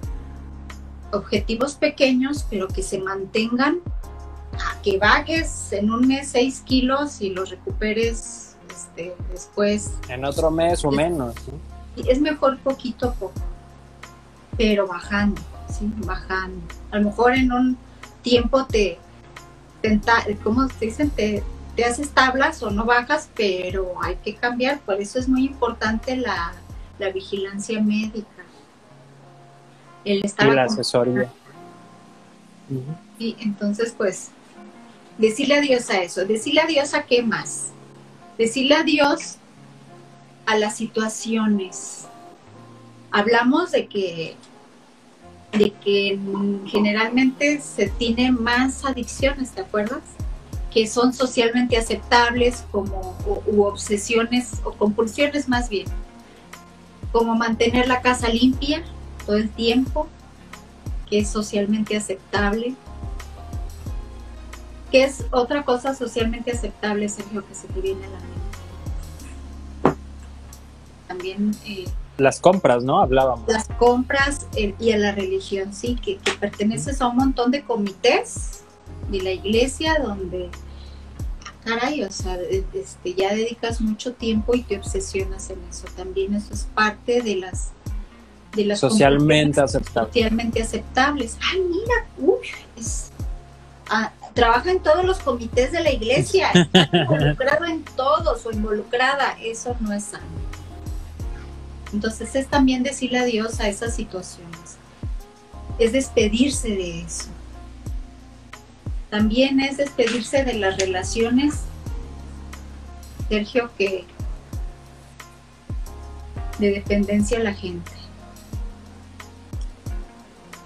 objetivos 1.11 1.75
pequeños, 1.75 2.45
pero 2.49 2.69
que 2.69 2.81
se 2.81 2.99
mantengan 2.99 3.79
a 4.53 4.81
que 4.81 4.97
bajes 4.97 5.73
en 5.73 5.91
un 5.91 6.07
mes 6.07 6.29
6 6.29 6.61
kilos 6.61 7.19
y 7.19 7.31
los 7.31 7.49
recuperes 7.49 8.55
este, 8.71 9.13
después. 9.33 9.95
En 10.07 10.23
otro 10.23 10.49
mes 10.49 10.85
o 10.85 10.91
menos. 10.91 11.35
Es 12.07 12.21
mejor 12.21 12.57
poquito 12.59 13.09
a 13.09 13.13
poco, 13.13 13.41
pero 14.55 14.87
bajando, 14.87 15.41
¿sí? 15.69 15.91
Bajando. 16.05 16.61
A 16.91 16.97
lo 16.97 17.09
mejor 17.09 17.33
en 17.33 17.51
un 17.51 17.77
tiempo 18.21 18.65
te, 18.65 18.97
¿cómo 20.43 20.67
se 20.67 20.85
dicen? 20.85 21.09
Te, 21.09 21.43
te 21.75 21.85
haces 21.85 22.09
tablas 22.09 22.61
o 22.63 22.71
no 22.71 22.85
bajas, 22.85 23.29
pero 23.35 23.93
hay 24.01 24.15
que 24.17 24.35
cambiar. 24.35 24.79
Por 24.81 24.99
eso 25.01 25.19
es 25.19 25.29
muy 25.29 25.45
importante 25.45 26.15
la, 26.17 26.53
la 26.97 27.11
vigilancia 27.11 27.81
médica. 27.81 28.27
El 30.03 30.25
estar 30.25 30.47
y 30.47 30.51
la 30.51 30.63
asesoría. 30.63 31.31
Y 33.17 33.35
entonces, 33.39 33.93
pues, 33.97 34.29
decirle 35.17 35.55
adiós 35.55 35.89
a 35.89 36.01
eso. 36.01 36.25
Decirle 36.25 36.61
adiós 36.61 36.93
a 36.93 37.03
qué 37.03 37.23
más. 37.23 37.71
Decirle 38.37 38.75
adiós 38.75 39.37
a 40.45 40.57
las 40.57 40.77
situaciones. 40.77 42.07
Hablamos 43.11 43.71
de 43.71 43.87
que 43.87 44.35
de 45.51 45.71
que 45.71 46.19
generalmente 46.67 47.59
se 47.61 47.89
tiene 47.89 48.31
más 48.31 48.85
adicciones, 48.85 49.51
¿te 49.51 49.61
acuerdas? 49.61 50.01
Que 50.71 50.87
son 50.87 51.13
socialmente 51.13 51.77
aceptables 51.77 52.63
como 52.71 53.17
u 53.47 53.63
obsesiones 53.63 54.61
o 54.63 54.71
compulsiones 54.73 55.49
más 55.49 55.69
bien, 55.69 55.87
como 57.11 57.35
mantener 57.35 57.87
la 57.87 58.01
casa 58.01 58.29
limpia 58.29 58.83
todo 59.25 59.37
el 59.37 59.49
tiempo, 59.49 60.07
que 61.09 61.19
es 61.19 61.29
socialmente 61.29 61.97
aceptable, 61.97 62.75
¿Qué 64.91 65.03
es 65.03 65.25
otra 65.31 65.63
cosa 65.63 65.93
socialmente 65.93 66.51
aceptable, 66.51 67.07
Sergio, 67.09 67.45
que 67.47 67.53
se 67.53 67.67
te 67.67 67.79
viene 67.79 68.05
a 68.05 68.09
la 68.09 68.19
mente? 69.83 70.01
También... 71.07 71.55
Eh, 71.65 71.85
las 72.19 72.39
compras, 72.39 72.83
¿no? 72.83 72.99
Hablábamos. 72.99 73.47
Las 73.47 73.67
compras 73.67 74.47
eh, 74.55 74.75
y 74.79 74.91
a 74.91 74.97
la 74.97 75.11
religión, 75.11 75.73
sí, 75.73 75.95
que, 75.95 76.17
que, 76.17 76.31
perteneces 76.33 77.01
a 77.01 77.07
un 77.07 77.17
montón 77.17 77.51
de 77.51 77.63
comités 77.63 78.63
de 79.09 79.21
la 79.21 79.31
iglesia 79.31 79.99
donde, 80.01 80.49
caray, 81.63 82.03
o 82.03 82.11
sea, 82.11 82.37
este, 82.73 83.13
ya 83.13 83.33
dedicas 83.33 83.81
mucho 83.81 84.13
tiempo 84.13 84.55
y 84.55 84.63
te 84.63 84.77
obsesionas 84.77 85.49
en 85.49 85.59
eso. 85.69 85.87
También 85.95 86.35
eso 86.35 86.53
es 86.53 86.67
parte 86.73 87.21
de 87.21 87.35
las... 87.35 87.71
De 88.55 88.65
las 88.65 88.79
socialmente 88.79 89.61
aceptables. 89.61 90.11
Socialmente 90.11 90.61
aceptables. 90.61 91.37
Ay, 91.51 91.61
mira, 91.61 92.05
uy, 92.17 92.47
es... 92.75 93.11
Ah, 93.91 94.11
trabaja 94.33 94.71
en 94.71 94.79
todos 94.79 95.03
los 95.03 95.19
comités 95.19 95.71
de 95.71 95.81
la 95.81 95.91
iglesia, 95.91 96.51
involucrado 96.93 97.65
en 97.65 97.83
todos 97.83 98.45
o 98.45 98.51
involucrada, 98.51 99.35
eso 99.41 99.75
no 99.79 99.93
es 99.93 100.05
sano. 100.05 100.48
Entonces 101.93 102.35
es 102.35 102.47
también 102.47 102.83
decirle 102.83 103.19
adiós 103.19 103.59
a 103.59 103.67
esas 103.67 103.95
situaciones, 103.95 104.77
es 105.79 105.91
despedirse 105.91 106.69
de 106.69 107.01
eso. 107.01 107.25
También 109.09 109.59
es 109.59 109.77
despedirse 109.77 110.43
de 110.43 110.53
las 110.53 110.77
relaciones, 110.77 111.61
Sergio, 113.27 113.71
que 113.77 114.05
de 116.59 116.71
dependencia 116.71 117.39
a 117.39 117.43
la 117.43 117.53
gente. 117.53 117.91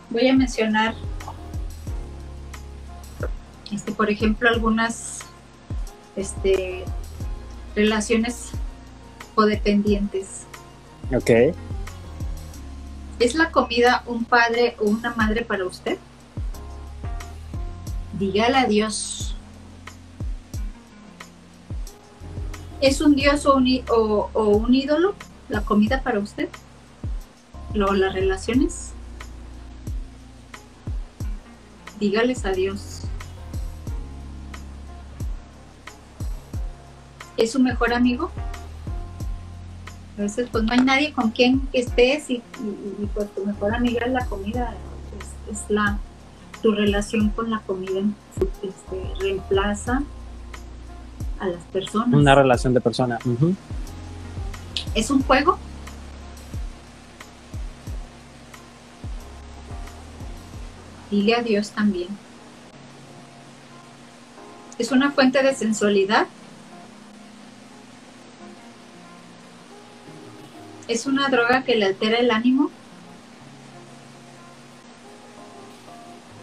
Voy 0.09 0.27
a 0.27 0.33
mencionar 0.33 0.95
este, 3.73 3.91
por 3.91 4.09
ejemplo, 4.09 4.49
algunas 4.49 5.21
este, 6.15 6.83
relaciones 7.75 8.51
codependientes. 9.33 10.43
Ok. 11.11 11.55
¿Es 13.19 13.35
la 13.35 13.51
comida 13.51 14.03
un 14.05 14.25
padre 14.25 14.75
o 14.79 14.85
una 14.85 15.13
madre 15.15 15.43
para 15.43 15.65
usted? 15.65 15.97
Dígale 18.13 18.57
adiós. 18.57 19.35
¿Es 22.81 23.01
un 23.01 23.15
dios 23.15 23.45
o 23.45 23.55
un, 23.55 23.67
o, 23.89 24.29
un 24.33 24.73
ídolo 24.73 25.15
la 25.49 25.61
comida 25.61 26.01
para 26.01 26.19
usted? 26.19 26.49
¿O 27.73 27.93
las 27.93 28.13
relaciones? 28.13 28.91
Dígales 31.99 32.45
adiós. 32.45 33.03
es 37.37 37.51
su 37.51 37.59
mejor 37.59 37.93
amigo. 37.93 38.31
Veces 40.17 40.47
pues 40.51 40.63
no 40.63 40.73
hay 40.73 40.79
nadie 40.79 41.11
con 41.11 41.31
quien 41.31 41.67
estés 41.73 42.29
y, 42.29 42.43
pues 43.13 43.33
tu 43.33 43.45
mejor 43.45 43.73
amiga 43.73 44.05
es 44.05 44.11
la 44.11 44.25
comida, 44.25 44.75
es, 45.51 45.59
la 45.69 45.97
tu 46.61 46.71
relación 46.71 47.29
con 47.29 47.49
la 47.49 47.59
comida 47.59 48.01
este, 48.61 49.19
reemplaza 49.19 50.03
a 51.39 51.47
las 51.47 51.63
personas. 51.65 52.13
Una 52.13 52.35
relación 52.35 52.73
de 52.73 52.81
persona. 52.81 53.19
¿Es 54.93 55.09
un 55.09 55.23
juego? 55.23 55.57
Dile 61.11 61.35
a 61.35 61.41
Dios 61.41 61.71
también. 61.71 62.09
¿Es 64.77 64.91
una 64.91 65.11
fuente 65.11 65.43
de 65.43 65.53
sensualidad? 65.53 66.27
¿Es 70.87 71.05
una 71.05 71.29
droga 71.29 71.63
que 71.63 71.75
le 71.75 71.85
altera 71.85 72.17
el 72.17 72.29
ánimo? 72.29 72.69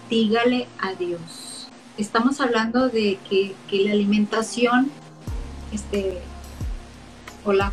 Dígale 0.08 0.66
adiós. 0.80 1.68
Estamos 1.98 2.40
hablando 2.40 2.88
de 2.88 3.18
que, 3.28 3.54
la 3.70 3.92
alimentación, 3.92 4.90
este, 5.72 6.20
o, 7.44 7.52
la, 7.52 7.72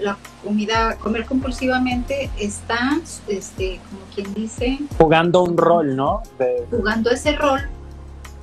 la, 0.00 0.18
comida, 0.42 0.96
comer 0.98 1.24
compulsivamente 1.24 2.30
está, 2.38 3.00
este, 3.26 3.80
como 3.88 4.02
quien 4.14 4.34
dice... 4.34 4.78
Jugando 4.98 5.42
un 5.42 5.56
rol, 5.56 5.96
¿no? 5.96 6.22
Jugando 6.70 7.10
ese 7.10 7.32
rol 7.32 7.62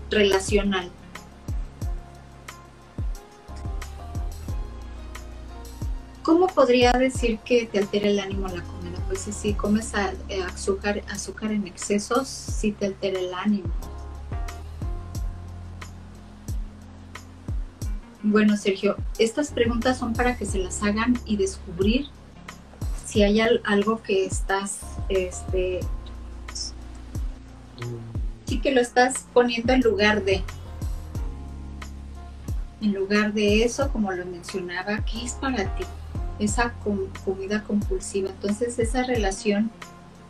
relacional. 0.09 0.89
¿Cómo 6.31 6.47
podría 6.47 6.93
decir 6.93 7.39
que 7.39 7.65
te 7.65 7.79
altera 7.79 8.07
el 8.07 8.17
ánimo 8.17 8.47
la 8.47 8.63
comida? 8.63 8.97
Pues 9.09 9.19
si, 9.19 9.53
comes 9.53 9.91
eh, 10.29 10.41
azúcar, 10.41 11.03
azúcar 11.09 11.51
en 11.51 11.67
excesos, 11.67 12.29
sí 12.29 12.71
te 12.71 12.85
altera 12.85 13.19
el 13.19 13.33
ánimo. 13.33 13.67
Bueno, 18.23 18.55
Sergio, 18.55 18.95
estas 19.19 19.51
preguntas 19.51 19.97
son 19.97 20.13
para 20.13 20.37
que 20.37 20.45
se 20.45 20.59
las 20.59 20.81
hagan 20.83 21.19
y 21.25 21.35
descubrir 21.35 22.07
si 23.05 23.23
hay 23.23 23.41
algo 23.41 24.01
que 24.01 24.23
estás, 24.23 24.79
este, 25.09 25.81
sí 28.45 28.61
que 28.61 28.71
lo 28.71 28.79
estás 28.79 29.25
poniendo 29.33 29.73
en 29.73 29.81
lugar 29.81 30.23
de, 30.23 30.41
en 32.81 32.93
lugar 32.93 33.33
de 33.33 33.65
eso, 33.65 33.91
como 33.91 34.13
lo 34.13 34.25
mencionaba, 34.25 35.03
¿qué 35.03 35.25
es 35.25 35.33
para 35.33 35.75
ti? 35.75 35.83
Esa 36.41 36.73
comida 37.23 37.63
compulsiva. 37.63 38.29
Entonces 38.29 38.79
esa 38.79 39.03
relación, 39.03 39.69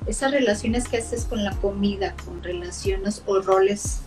esas 0.06 0.32
relaciones 0.32 0.88
que 0.88 0.98
haces 0.98 1.25
con 1.25 1.44
la 1.44 1.56
comida, 1.58 2.15
con 2.25 2.44
relaciones 2.44 3.24
o 3.25 3.39
roles 3.39 4.01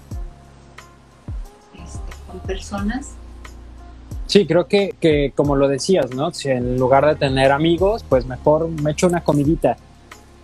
este, 1.73 2.13
con 2.27 2.41
personas. 2.41 3.13
Sí, 4.27 4.47
creo 4.47 4.67
que, 4.67 4.95
que, 5.01 5.33
como 5.35 5.57
lo 5.57 5.69
decías, 5.69 6.15
¿no? 6.15 6.33
Si 6.33 6.49
en 6.51 6.79
lugar 6.79 7.07
de 7.07 7.15
tener 7.15 7.53
amigos, 7.53 8.05
pues 8.09 8.27
mejor 8.27 8.69
me 8.69 8.91
echo 8.93 9.07
una 9.07 9.23
comidita. 9.23 9.77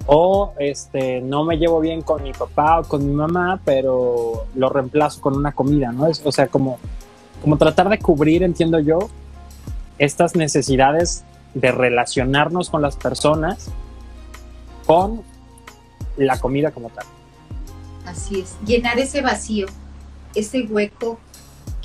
O 0.06 0.54
este, 0.58 1.20
no 1.20 1.44
me 1.44 1.56
llevo 1.56 1.80
bien 1.80 2.00
con 2.02 2.22
mi 2.22 2.32
papá 2.32 2.80
o 2.80 2.84
con 2.84 3.06
mi 3.06 3.12
mamá, 3.12 3.60
pero 3.64 4.46
lo 4.54 4.68
reemplazo 4.70 5.20
con 5.20 5.36
una 5.36 5.52
comida, 5.52 5.92
¿no? 5.92 6.06
Es, 6.06 6.22
o 6.24 6.32
sea, 6.32 6.46
como, 6.46 6.78
como 7.42 7.58
tratar 7.58 7.88
de 7.88 7.98
cubrir, 7.98 8.42
entiendo 8.42 8.78
yo, 8.80 8.98
estas 9.98 10.34
necesidades 10.34 11.24
de 11.54 11.72
relacionarnos 11.72 12.70
con 12.70 12.82
las 12.82 12.96
personas 12.96 13.70
con 14.86 15.22
la 16.16 16.38
comida 16.40 16.70
como 16.70 16.90
tal. 16.90 17.04
Así 18.06 18.40
es, 18.40 18.56
llenar 18.66 18.98
ese 18.98 19.22
vacío, 19.22 19.66
ese 20.34 20.62
hueco 20.62 21.18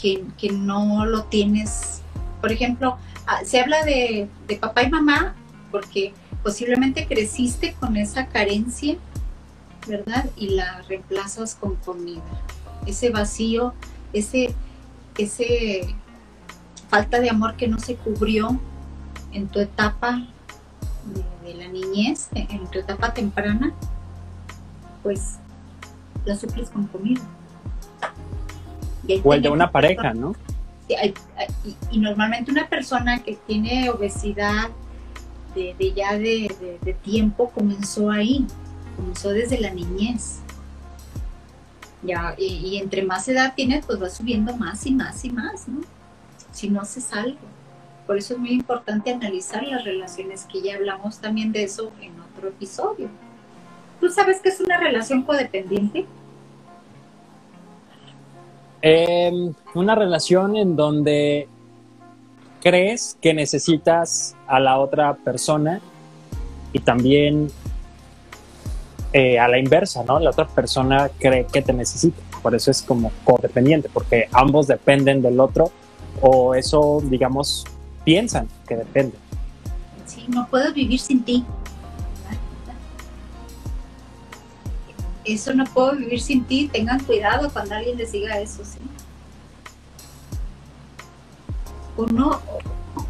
que, 0.02 0.24
que 0.38 0.52
no 0.52 1.06
lo 1.06 1.26
tienes. 1.26 2.02
Por 2.42 2.52
ejemplo, 2.52 2.98
ah, 3.28 3.42
se 3.46 3.60
habla 3.60 3.84
de, 3.84 4.28
de 4.48 4.56
papá 4.56 4.84
y 4.84 4.90
mamá 4.90 5.36
porque 5.72 6.14
posiblemente 6.42 7.08
creciste 7.08 7.76
con 7.80 7.98
esa 7.98 8.28
carencia, 8.28 8.96
¿verdad? 9.88 10.26
Y 10.36 10.50
la 10.50 10.82
reemplazas 10.84 11.56
con 11.56 11.76
comida. 11.76 12.24
Ese 12.86 13.10
vacío, 13.10 13.74
ese, 14.14 14.54
ese 15.18 15.96
falta 16.90 17.20
de 17.20 17.30
amor 17.30 17.56
que 17.56 17.68
no 17.68 17.80
se 17.80 17.96
cubrió 17.96 18.60
en 19.36 19.48
tu 19.48 19.60
etapa 19.60 20.26
de, 21.44 21.54
la 21.54 21.68
niñez, 21.68 22.30
en 22.34 22.66
tu 22.68 22.80
etapa 22.80 23.14
temprana, 23.14 23.74
pues 25.04 25.38
la 26.26 26.36
suples 26.36 26.70
con 26.70 26.88
comida. 26.88 27.22
o 29.24 29.34
el 29.34 29.42
de 29.42 29.50
una 29.50 29.72
pareja, 29.72 30.14
¿no? 30.14 30.34
y, 31.92 32.00
normalmente 32.00 32.52
una 32.52 32.68
persona 32.68 33.24
que 33.24 33.38
tiene 33.48 33.90
obesidad 33.90 34.70
de, 35.54 35.94
ya 35.94 36.18
de, 36.18 36.96
tiempo 37.04 37.50
comenzó 37.50 38.12
ahí, 38.12 38.46
comenzó 38.96 39.30
desde 39.30 39.60
la 39.60 39.72
niñez. 39.72 40.40
Ya, 42.04 42.36
y, 42.38 42.78
entre 42.78 43.04
más 43.04 43.28
edad 43.28 43.54
tiene, 43.56 43.82
pues 43.86 44.02
va 44.02 44.10
subiendo 44.10 44.56
más 44.56 44.86
y 44.86 44.92
más 44.92 45.26
y 45.26 45.30
más, 45.30 45.68
¿no? 45.68 45.82
Si 46.52 46.70
no 46.70 46.82
haces 46.82 47.12
algo. 47.14 47.55
Por 48.06 48.18
eso 48.18 48.36
es 48.36 48.40
muy 48.40 48.52
importante 48.52 49.12
analizar 49.12 49.64
las 49.64 49.84
relaciones, 49.84 50.46
que 50.46 50.62
ya 50.62 50.76
hablamos 50.76 51.20
también 51.20 51.52
de 51.52 51.64
eso 51.64 51.92
en 52.02 52.14
otro 52.20 52.50
episodio. 52.50 53.10
¿Tú 54.00 54.10
sabes 54.10 54.40
qué 54.42 54.50
es 54.50 54.60
una 54.60 54.78
relación 54.78 55.24
codependiente? 55.24 56.06
Em, 58.82 59.54
una 59.74 59.96
relación 59.96 60.56
en 60.56 60.76
donde 60.76 61.48
crees 62.62 63.18
que 63.20 63.34
necesitas 63.34 64.36
a 64.48 64.60
la 64.60 64.78
otra 64.78 65.16
persona 65.16 65.82
y 66.72 66.80
también 66.80 67.48
eh, 69.14 69.40
a 69.40 69.48
la 69.48 69.58
inversa, 69.58 70.04
¿no? 70.04 70.20
La 70.20 70.30
otra 70.30 70.46
persona 70.46 71.10
cree 71.18 71.48
que 71.48 71.62
te 71.62 71.74
necesita. 71.74 72.22
Por 72.44 72.54
eso 72.54 72.70
es 72.70 72.84
como 72.84 73.12
codependiente, 73.24 73.90
porque 73.92 74.28
ambos 74.32 74.68
dependen 74.68 75.22
del 75.24 75.40
otro 75.40 75.72
o 76.22 76.54
eso, 76.54 77.02
digamos, 77.06 77.66
piensan 78.06 78.48
que 78.68 78.78
dependen. 78.78 79.20
Sí, 80.06 80.24
no 80.30 80.48
puedo 80.48 80.72
vivir 80.74 81.00
sin 81.00 81.24
ti. 81.24 81.44
eso 85.26 85.54
no 85.54 85.64
puedo 85.66 85.94
vivir 85.94 86.22
sin 86.22 86.44
ti, 86.46 86.70
tengan 86.72 87.04
cuidado 87.04 87.50
cuando 87.52 87.76
alguien 87.76 87.98
les 87.98 88.12
diga 88.12 88.40
eso, 88.40 88.64
¿sí? 88.64 88.80
O 91.98 92.06
no, 92.06 92.42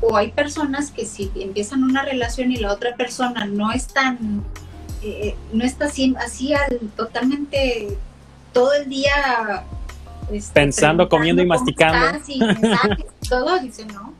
o 0.01 0.15
hay 0.15 0.31
personas 0.31 0.91
que 0.91 1.05
si 1.05 1.31
empiezan 1.35 1.83
una 1.83 2.03
relación 2.03 2.51
y 2.51 2.57
la 2.57 2.71
otra 2.71 2.95
persona 2.95 3.45
no 3.45 3.71
es 3.71 3.87
tan, 3.87 4.43
eh, 5.01 5.35
no 5.51 5.65
está 5.65 5.85
así, 5.85 6.15
así 6.19 6.53
al, 6.53 6.79
totalmente 6.95 7.97
todo 8.53 8.73
el 8.73 8.89
día 8.89 9.65
este, 10.31 10.53
pensando, 10.53 11.09
comiendo 11.09 11.41
y 11.41 11.45
masticando. 11.45 12.17
todo, 13.27 13.59
dice, 13.59 13.85
no. 13.85 14.13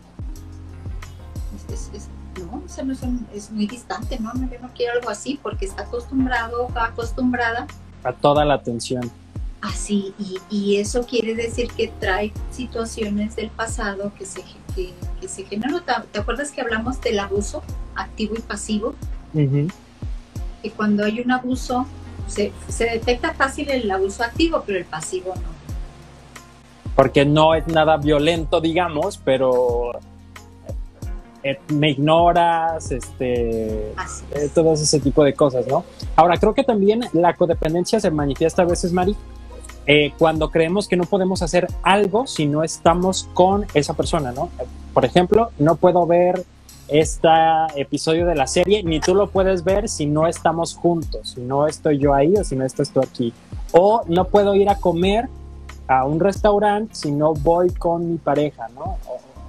No, 2.46 2.64
eso 2.66 2.84
no 2.84 2.94
es, 2.94 3.00
es, 3.34 3.52
muy 3.52 3.68
distante, 3.68 4.20
¿no? 4.20 4.32
Yo 4.34 4.60
no 4.62 4.70
quiero 4.76 4.94
algo 4.94 5.10
así 5.10 5.40
porque 5.42 5.66
está 5.66 5.84
acostumbrado, 5.84 6.68
acostumbrada 6.76 7.68
a 8.04 8.14
toda 8.14 8.46
la 8.46 8.54
atención. 8.56 9.12
Así, 9.62 10.14
y, 10.20 10.38
y, 10.50 10.78
eso 10.78 11.06
quiere 11.08 11.34
decir 11.34 11.72
que 11.76 11.88
trae 12.00 12.32
situaciones 12.52 13.36
del 13.36 13.50
pasado 13.50 14.12
que 14.16 14.26
se, 14.26 14.44
que, 14.76 14.94
se 15.28 15.44
generan. 15.46 15.82
¿Te 16.12 16.20
acuerdas 16.20 16.52
que 16.52 16.62
hablamos 16.62 17.02
del 17.02 17.18
abuso 17.18 17.64
activo 17.96 18.36
y 18.38 18.42
pasivo? 18.42 18.94
Que 19.34 20.72
cuando 20.72 21.04
hay 21.04 21.20
un 21.20 21.32
abuso, 21.32 21.88
se, 22.28 22.52
se 22.68 22.86
detecta 22.86 23.34
fácil 23.34 23.70
el 23.72 23.90
abuso 23.90 24.24
activo, 24.24 24.64
pero 24.68 24.78
el 24.78 24.86
pasivo 24.86 25.34
no. 25.34 25.56
Porque 26.96 27.26
no 27.26 27.56
es 27.56 27.66
nada 27.68 27.98
violento, 27.98 28.62
digamos, 28.62 29.18
pero 29.18 29.94
eh, 31.48 31.60
me 31.72 31.92
ignoras, 31.92 32.92
este, 32.92 33.92
eh, 33.92 34.50
todo 34.56 34.74
ese 34.74 35.00
tipo 35.00 35.24
de 35.24 35.36
cosas, 35.36 35.68
¿no? 35.68 35.86
Ahora, 36.16 36.38
creo 36.38 36.56
que 36.56 36.64
también 36.64 37.02
la 37.14 37.36
codependencia 37.36 38.00
se 38.00 38.10
manifiesta 38.10 38.64
a 38.64 38.66
veces, 38.66 38.92
Mari, 38.92 39.16
eh, 39.86 40.12
cuando 40.18 40.50
creemos 40.50 40.88
que 40.88 40.98
no 40.98 41.04
podemos 41.04 41.44
hacer 41.44 41.68
algo 41.84 42.26
si 42.26 42.48
no 42.48 42.64
estamos 42.64 43.30
con 43.36 43.68
esa 43.76 43.94
persona, 43.94 44.32
¿no? 44.32 44.50
Por 44.92 45.06
ejemplo, 45.06 45.52
no 45.60 45.76
puedo 45.76 46.08
ver 46.08 46.44
este 46.88 47.30
episodio 47.76 48.26
de 48.26 48.34
la 48.34 48.48
serie, 48.48 48.82
ni 48.82 49.00
tú 49.00 49.14
lo 49.14 49.30
puedes 49.30 49.64
ver 49.64 49.88
si 49.88 50.08
no 50.08 50.26
estamos 50.26 50.74
juntos, 50.74 51.34
si 51.36 51.42
no 51.42 51.68
estoy 51.68 52.00
yo 52.00 52.16
ahí 52.16 52.34
o 52.38 52.44
si 52.44 52.56
no 52.56 52.66
estás 52.66 52.90
tú 52.90 53.02
aquí. 53.02 53.34
O 53.72 54.02
no 54.08 54.26
puedo 54.26 54.56
ir 54.56 54.68
a 54.68 54.78
comer 54.78 55.30
a 55.88 56.06
un 56.06 56.20
restaurante 56.20 56.96
si 56.96 57.12
no 57.12 57.36
voy 57.36 57.70
con 57.70 58.14
mi 58.14 58.18
pareja, 58.18 58.68
¿no? 58.74 58.98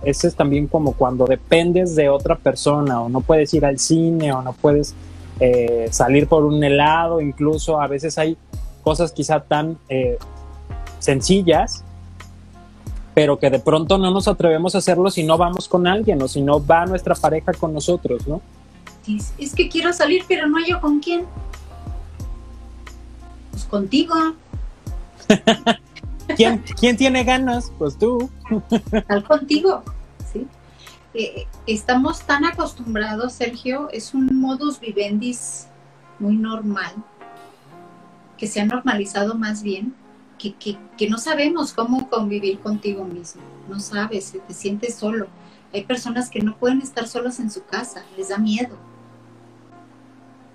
Ese 0.02 0.28
es 0.28 0.36
también 0.36 0.66
como 0.66 0.92
cuando 0.92 1.26
dependes 1.26 1.96
de 1.96 2.08
otra 2.08 2.36
persona 2.36 3.00
o 3.00 3.08
no 3.08 3.20
puedes 3.20 3.52
ir 3.54 3.64
al 3.64 3.78
cine 3.78 4.32
o 4.32 4.42
no 4.42 4.52
puedes 4.52 4.94
eh, 5.40 5.88
salir 5.90 6.28
por 6.28 6.44
un 6.44 6.62
helado, 6.62 7.20
incluso 7.20 7.80
a 7.80 7.86
veces 7.86 8.16
hay 8.18 8.36
cosas 8.82 9.12
quizá 9.12 9.40
tan 9.40 9.78
eh, 9.88 10.18
sencillas, 10.98 11.84
pero 13.14 13.38
que 13.38 13.50
de 13.50 13.58
pronto 13.58 13.98
no 13.98 14.10
nos 14.10 14.28
atrevemos 14.28 14.74
a 14.74 14.78
hacerlo 14.78 15.10
si 15.10 15.24
no 15.24 15.38
vamos 15.38 15.68
con 15.68 15.86
alguien 15.86 16.20
o 16.22 16.28
si 16.28 16.40
no 16.40 16.64
va 16.64 16.86
nuestra 16.86 17.14
pareja 17.14 17.52
con 17.52 17.72
nosotros, 17.72 18.26
¿no? 18.26 18.40
Es 19.38 19.54
que 19.54 19.68
quiero 19.68 19.92
salir, 19.92 20.24
pero 20.26 20.48
no 20.48 20.58
hay 20.58 20.70
yo 20.70 20.80
con 20.80 21.00
quién. 21.00 21.24
Pues 23.52 23.64
contigo. 23.64 24.14
¿Quién, 26.36 26.62
¿Quién, 26.78 26.96
tiene 26.96 27.24
ganas? 27.24 27.72
Pues 27.78 27.98
tú. 27.98 28.30
Al 29.08 29.24
contigo 29.24 29.82
estamos 31.66 32.20
tan 32.22 32.44
acostumbrados, 32.44 33.32
Sergio, 33.32 33.88
es 33.92 34.14
un 34.14 34.38
modus 34.38 34.80
vivendi 34.80 35.36
muy 36.18 36.36
normal, 36.36 36.92
que 38.36 38.46
se 38.46 38.60
ha 38.60 38.66
normalizado 38.66 39.34
más 39.34 39.62
bien, 39.62 39.94
que, 40.38 40.54
que, 40.54 41.08
no 41.08 41.18
sabemos 41.18 41.72
cómo 41.72 42.10
convivir 42.10 42.60
contigo 42.60 43.04
mismo, 43.04 43.42
no 43.68 43.80
sabes, 43.80 44.34
te 44.46 44.54
sientes 44.54 44.94
solo. 44.94 45.28
Hay 45.72 45.84
personas 45.84 46.30
que 46.30 46.40
no 46.40 46.56
pueden 46.56 46.82
estar 46.82 47.08
solos 47.08 47.40
en 47.40 47.50
su 47.50 47.64
casa, 47.64 48.04
les 48.16 48.28
da 48.28 48.38
miedo, 48.38 48.76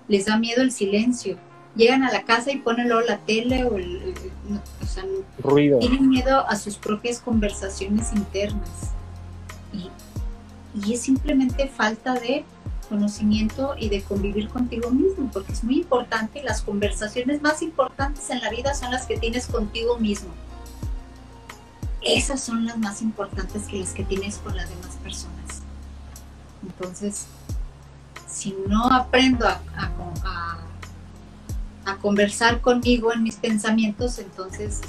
les 0.08 0.26
da 0.26 0.38
miedo 0.38 0.62
el 0.62 0.72
silencio. 0.72 1.36
Llegan 1.74 2.04
a 2.04 2.12
la 2.12 2.24
casa 2.24 2.52
y 2.52 2.58
ponen 2.58 2.88
luego 2.88 3.06
la 3.06 3.18
tele 3.18 3.64
o 3.64 3.76
el, 3.76 4.14
ruido. 5.38 5.78
Tienen 5.78 6.08
miedo 6.08 6.46
a 6.48 6.56
sus 6.56 6.76
propias 6.76 7.20
conversaciones 7.20 8.12
internas. 8.12 8.92
Y, 9.72 9.90
y 10.84 10.94
es 10.94 11.02
simplemente 11.02 11.68
falta 11.68 12.14
de 12.14 12.44
conocimiento 12.88 13.74
y 13.78 13.88
de 13.88 14.02
convivir 14.02 14.48
contigo 14.48 14.90
mismo, 14.90 15.30
porque 15.32 15.52
es 15.52 15.64
muy 15.64 15.78
importante, 15.78 16.42
las 16.42 16.60
conversaciones 16.60 17.40
más 17.40 17.62
importantes 17.62 18.28
en 18.30 18.40
la 18.40 18.50
vida 18.50 18.74
son 18.74 18.90
las 18.90 19.06
que 19.06 19.16
tienes 19.16 19.46
contigo 19.46 19.98
mismo. 19.98 20.28
Esas 22.02 22.42
son 22.42 22.66
las 22.66 22.76
más 22.78 23.00
importantes 23.00 23.62
que 23.62 23.78
las 23.78 23.92
que 23.92 24.04
tienes 24.04 24.38
con 24.38 24.56
las 24.56 24.68
demás 24.68 24.96
personas. 25.02 25.62
Entonces, 26.62 27.26
si 28.28 28.56
no 28.66 28.92
aprendo 28.92 29.46
a, 29.46 29.60
a, 29.76 29.90
a 30.24 30.58
conversar 32.00 32.60
conmigo 32.60 33.12
en 33.12 33.22
mis 33.22 33.36
pensamientos, 33.36 34.18
entonces 34.18 34.80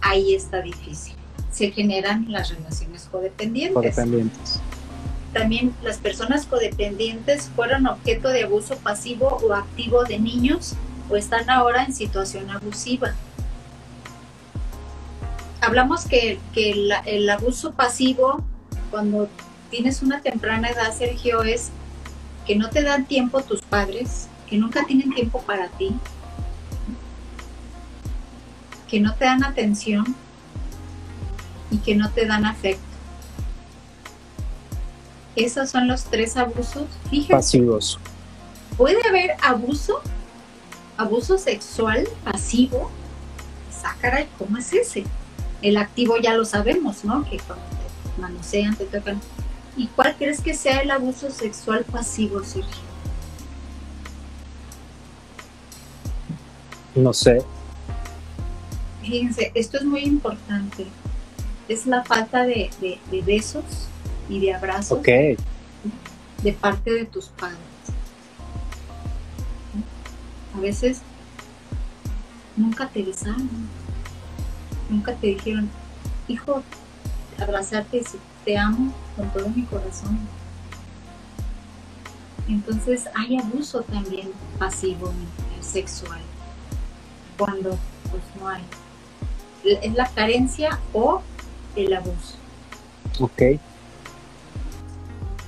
ahí 0.00 0.34
está 0.34 0.62
difícil. 0.62 1.14
Se 1.52 1.70
generan 1.70 2.30
las 2.30 2.50
relaciones 2.50 3.08
codependientes. 3.10 3.74
Codependientes. 3.74 4.60
También 5.32 5.74
las 5.82 5.98
personas 5.98 6.46
codependientes 6.46 7.50
fueron 7.54 7.86
objeto 7.86 8.28
de 8.28 8.44
abuso 8.44 8.76
pasivo 8.76 9.38
o 9.42 9.54
activo 9.54 10.04
de 10.04 10.18
niños 10.18 10.74
o 11.10 11.16
están 11.16 11.50
ahora 11.50 11.84
en 11.84 11.92
situación 11.92 12.50
abusiva. 12.50 13.14
Hablamos 15.60 16.06
que, 16.06 16.38
el, 16.54 17.30
abuso 17.30 17.72
pasivo, 17.72 18.42
cuando 18.90 19.28
tienes 19.70 20.02
una 20.02 20.20
temprana 20.20 20.70
edad, 20.70 20.96
Sergio, 20.96 21.42
es 21.42 21.70
que 22.46 22.56
no 22.56 22.70
te 22.70 22.82
dan 22.82 23.04
tiempo 23.06 23.42
tus 23.42 23.60
padres, 23.62 24.28
que 24.48 24.56
nunca 24.56 24.84
tienen 24.86 25.12
tiempo 25.12 25.42
para 25.42 25.68
ti, 25.68 25.94
que 28.88 29.00
no 29.00 29.14
te 29.14 29.26
dan 29.26 29.44
atención 29.44 30.16
y 31.70 31.78
que 31.78 31.94
no 31.94 32.10
te 32.10 32.26
dan 32.26 32.44
afecto. 32.46 32.82
Esos 35.36 35.70
son 35.70 35.86
los 35.86 36.04
tres 36.04 36.36
abusos. 36.36 36.86
Pasivos. 37.28 37.98
Puede 38.76 38.98
haber 39.08 39.32
abuso, 39.42 40.00
abuso 40.96 41.38
sexual 41.38 42.08
pasivo, 42.24 42.90
ah, 43.84 43.94
caray, 44.00 44.28
¿cómo 44.38 44.58
es 44.58 44.72
ese? 44.72 45.04
El 45.62 45.76
activo 45.76 46.16
ya 46.18 46.34
lo 46.34 46.44
sabemos, 46.44 47.04
¿no? 47.04 47.24
Que 47.24 47.38
cuando 47.38 47.64
te 47.64 48.20
manosean, 48.20 48.76
te 48.76 48.84
tocan. 48.84 49.20
¿Y 49.76 49.86
cuál 49.88 50.16
crees 50.16 50.40
que 50.40 50.54
sea 50.54 50.80
el 50.80 50.90
abuso 50.90 51.30
sexual 51.30 51.84
pasivo, 51.84 52.42
Sergio? 52.42 52.82
No 56.94 57.12
sé. 57.12 57.44
Fíjense, 59.08 59.52
esto 59.54 59.78
es 59.78 59.84
muy 59.84 60.04
importante. 60.04 60.86
Es 61.66 61.86
la 61.86 62.04
falta 62.04 62.44
de, 62.44 62.68
besos 63.24 63.64
y 64.28 64.38
de 64.38 64.52
abrazos 64.52 65.02
de 65.02 66.52
parte 66.60 66.92
de 66.92 67.06
tus 67.06 67.28
padres. 67.28 67.58
A 70.54 70.60
veces 70.60 71.00
nunca 72.54 72.86
te 72.90 73.02
besaron, 73.02 73.48
nunca 74.90 75.14
te 75.14 75.28
dijeron, 75.28 75.70
hijo, 76.28 76.62
abrazarte 77.40 77.98
y 78.00 78.02
te 78.44 78.58
amo 78.58 78.92
con 79.16 79.30
todo 79.30 79.48
mi 79.48 79.62
corazón. 79.64 80.18
Entonces 82.46 83.08
hay 83.14 83.38
abuso 83.38 83.80
también 83.84 84.32
pasivo 84.58 85.14
sexual 85.62 86.20
cuando 87.38 87.70
pues 88.10 88.22
no 88.38 88.48
hay. 88.48 88.62
Es 89.64 89.94
la 89.94 90.08
carencia 90.08 90.78
o 90.92 91.22
el 91.76 91.92
abuso. 91.92 92.36
Ok. 93.20 93.42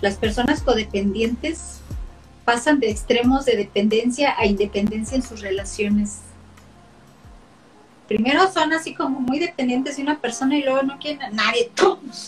Las 0.01 0.17
personas 0.17 0.63
codependientes 0.63 1.81
pasan 2.45 2.81
de 2.81 2.91
extremos 2.91 3.45
de 3.45 3.57
dependencia 3.57 4.35
a 4.39 4.47
independencia 4.47 5.17
en 5.17 5.23
sus 5.23 5.41
relaciones. 5.41 6.21
Primero 8.09 8.51
son 8.51 8.73
así 8.73 8.93
como 8.93 9.21
muy 9.21 9.39
dependientes 9.39 9.97
de 9.97 10.03
una 10.03 10.19
persona 10.19 10.59
y 10.59 10.65
luego 10.65 10.83
no 10.83 10.99
quieren 10.99 11.23
a 11.23 11.31
nadie. 11.31 11.71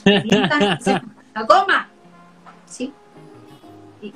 La 1.35 1.43
goma. 1.43 1.89
¿Sí? 2.67 2.93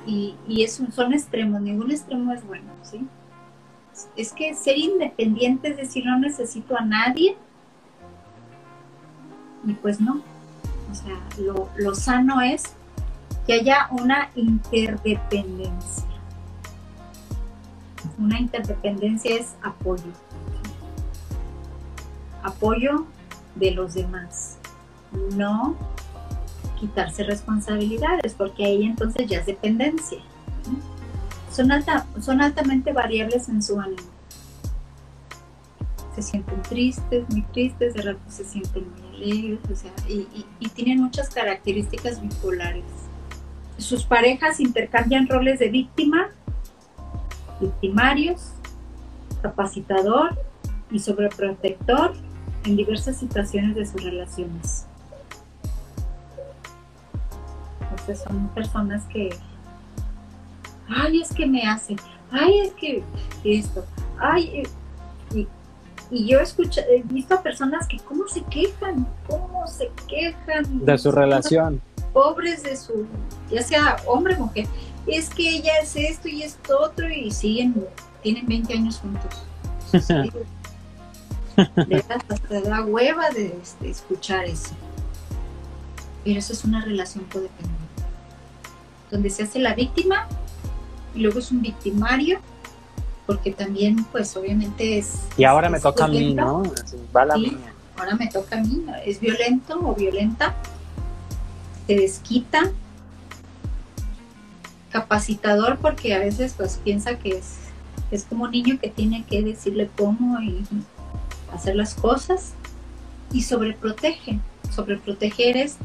Y, 0.05 0.35
y, 0.47 0.67
son 0.67 1.13
extremos, 1.13 1.61
ningún 1.61 1.91
extremo 1.91 2.33
es 2.33 2.45
bueno, 2.45 2.71
¿sí? 2.83 3.05
Es 4.15 4.33
que 4.33 4.53
ser 4.53 4.77
independiente 4.77 5.69
es 5.69 5.77
decir, 5.77 6.05
no 6.05 6.19
necesito 6.19 6.77
a 6.77 6.81
nadie. 6.81 7.35
Y 9.67 9.73
pues 9.73 9.99
no. 9.99 10.21
O 10.89 10.95
sea, 10.95 11.19
lo, 11.77 11.93
sano 11.93 12.41
es 12.41 12.63
que 13.45 13.53
haya 13.53 13.89
una 13.91 14.31
interdependencia. 14.35 16.07
Una 18.17 18.39
interdependencia 18.39 19.35
es 19.35 19.55
apoyo. 19.61 20.11
Apoyo 22.41 23.05
de 23.55 23.71
los 23.71 23.93
demás. 23.93 24.57
No 25.35 25.75
quitarse 26.79 27.23
responsabilidades, 27.23 28.35
porque 28.35 28.65
ahí 28.65 28.85
entonces 28.85 29.27
ya 29.27 29.39
es 29.39 29.45
dependencia. 29.47 30.19
Son, 31.51 31.69
son 32.21 32.41
altamente 32.41 32.93
variables 32.93 33.49
en 33.49 33.61
su 33.61 33.79
ánimo. 33.79 34.16
Se 36.17 36.23
sienten 36.23 36.61
tristes, 36.63 37.29
muy 37.29 37.43
tristes, 37.53 37.93
de 37.93 38.01
rato 38.01 38.19
se 38.27 38.43
sienten 38.43 38.85
muy 38.91 39.15
alegres, 39.15 39.59
o 39.71 39.75
sea, 39.75 39.91
y, 40.09 40.45
y 40.59 40.69
tienen 40.69 40.99
muchas 40.99 41.29
características 41.29 42.19
bipolares 42.21 42.83
sus 43.77 44.03
parejas 44.03 44.59
intercambian 44.59 45.27
roles 45.27 45.59
de 45.59 45.69
víctima, 45.69 46.29
victimarios, 47.59 48.53
capacitador 49.41 50.37
y 50.89 50.99
sobreprotector 50.99 52.13
en 52.65 52.75
diversas 52.75 53.17
situaciones 53.17 53.75
de 53.75 53.85
sus 53.85 54.03
relaciones. 54.03 54.87
Entonces 57.81 58.23
son 58.23 58.47
personas 58.49 59.03
que, 59.05 59.29
ay, 60.89 61.21
es 61.21 61.31
que 61.33 61.45
me 61.45 61.63
hacen, 61.63 61.97
ay, 62.31 62.59
es 62.59 62.73
que 62.73 63.03
esto, 63.43 63.85
ay, 64.19 64.63
y, 64.63 64.63
y 66.09 66.27
yo 66.27 66.39
escucho, 66.39 66.81
he 66.89 67.03
visto 67.03 67.35
a 67.35 67.43
personas 67.43 67.87
que 67.87 67.97
cómo 67.99 68.27
se 68.27 68.41
quejan, 68.43 69.07
cómo 69.27 69.67
se 69.67 69.91
quejan 70.07 70.85
de 70.85 70.97
su 70.97 71.11
relación 71.11 71.81
pobres 72.17 72.63
de 72.63 72.75
su, 72.75 73.05
ya 73.51 73.61
sea 73.61 73.97
hombre 74.07 74.33
o 74.35 74.39
mujer, 74.39 74.65
es 75.05 75.29
que 75.29 75.47
ella 75.47 75.73
es 75.83 75.95
esto 75.95 76.27
y 76.27 76.41
esto 76.41 76.79
otro 76.79 77.07
y 77.07 77.29
siguen, 77.29 77.75
tienen 78.23 78.47
20 78.47 78.73
años 78.73 78.97
juntos. 78.97 79.43
hasta 82.29 82.61
da 82.61 82.83
hueva 82.83 83.29
de, 83.29 83.55
este, 83.61 83.91
escuchar 83.91 84.45
eso. 84.45 84.73
Pero 86.23 86.39
eso 86.39 86.53
es 86.53 86.63
una 86.63 86.83
relación 86.83 87.23
codependiente. 87.25 87.77
Donde 89.11 89.29
se 89.29 89.43
hace 89.43 89.59
la 89.59 89.75
víctima 89.75 90.27
y 91.13 91.19
luego 91.19 91.37
es 91.37 91.51
un 91.51 91.61
victimario, 91.61 92.39
porque 93.27 93.51
también, 93.51 94.03
pues 94.05 94.35
obviamente 94.35 94.97
es. 94.97 95.19
Y 95.37 95.43
ahora 95.43 95.69
me 95.69 95.79
toca 95.79 96.05
a 96.05 96.07
mí, 96.07 96.33
¿no? 96.33 96.63
Va 97.15 97.25
la 97.25 97.35
Ahora 97.99 98.15
me 98.15 98.27
toca 98.27 98.57
a 98.57 98.61
mí, 98.61 98.85
es 99.05 99.19
violento 99.19 99.79
o 99.83 99.93
violenta 99.95 100.55
te 101.87 101.95
desquita, 101.95 102.71
capacitador 104.91 105.77
porque 105.77 106.13
a 106.13 106.19
veces 106.19 106.53
pues 106.55 106.79
piensa 106.83 107.17
que 107.17 107.37
es, 107.37 107.55
es 108.11 108.25
como 108.25 108.43
un 108.43 108.51
niño 108.51 108.77
que 108.79 108.89
tiene 108.89 109.23
que 109.23 109.41
decirle 109.41 109.89
cómo 109.97 110.39
y 110.41 110.63
hacer 111.53 111.75
las 111.75 111.95
cosas 111.95 112.53
y 113.31 113.43
sobreprotege. 113.43 114.39
Sobreproteger 114.69 115.55
es 115.55 115.77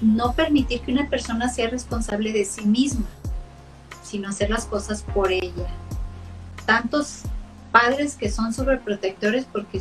no 0.00 0.32
permitir 0.32 0.80
que 0.80 0.92
una 0.92 1.08
persona 1.08 1.48
sea 1.48 1.70
responsable 1.70 2.32
de 2.32 2.44
sí 2.44 2.66
misma, 2.66 3.06
sino 4.02 4.28
hacer 4.28 4.50
las 4.50 4.66
cosas 4.66 5.02
por 5.14 5.30
ella. 5.30 5.68
Tantos 6.66 7.22
padres 7.72 8.14
que 8.14 8.30
son 8.30 8.52
sobreprotectores 8.52 9.46
porque, 9.46 9.80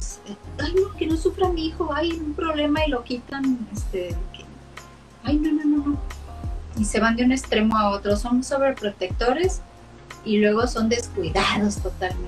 ay 0.59 0.73
no, 0.75 0.95
que 0.95 1.07
no 1.07 1.15
sufra 1.15 1.49
mi 1.49 1.67
hijo, 1.67 1.93
hay 1.93 2.11
un 2.11 2.33
problema 2.33 2.85
y 2.85 2.89
lo 2.89 3.03
quitan, 3.03 3.67
este, 3.71 4.15
ay, 5.23 5.37
no, 5.37 5.51
no, 5.51 5.63
no, 5.63 5.85
no. 5.85 5.97
Y 6.77 6.85
se 6.85 6.99
van 6.99 7.15
de 7.15 7.23
un 7.23 7.31
extremo 7.31 7.77
a 7.77 7.91
otro, 7.91 8.15
son 8.17 8.43
sobreprotectores 8.43 9.61
y 10.25 10.37
luego 10.37 10.65
son 10.67 10.89
descuidados 10.89 11.77
totalmente. 11.77 12.27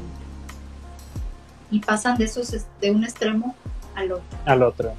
Y 1.71 1.79
pasan 1.79 2.17
de, 2.17 2.25
esos, 2.25 2.53
de 2.79 2.91
un 2.91 3.03
extremo 3.03 3.55
al 3.95 4.11
otro. 4.11 4.37
Al 4.45 4.63
otro. 4.63 4.93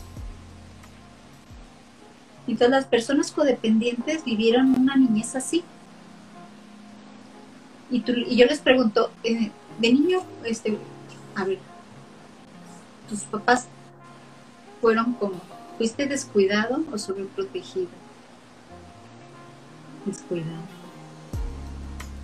Todas 2.56 2.70
las 2.70 2.84
personas 2.86 3.32
codependientes 3.32 4.24
vivieron 4.24 4.74
una 4.74 4.96
niñez 4.96 5.36
así. 5.36 5.62
Y, 7.90 8.04
y 8.08 8.36
yo 8.36 8.46
les 8.46 8.60
pregunto, 8.60 9.10
eh, 9.22 9.50
de 9.78 9.92
niño, 9.92 10.20
este, 10.44 10.78
a 11.34 11.44
ver, 11.44 11.58
tus 13.08 13.20
papás 13.20 13.66
fueron 14.80 15.12
como 15.14 15.40
¿Fuiste 15.76 16.06
descuidado 16.06 16.82
o 16.90 16.96
sobreprotegido? 16.96 17.88
Descuidado. 20.06 20.64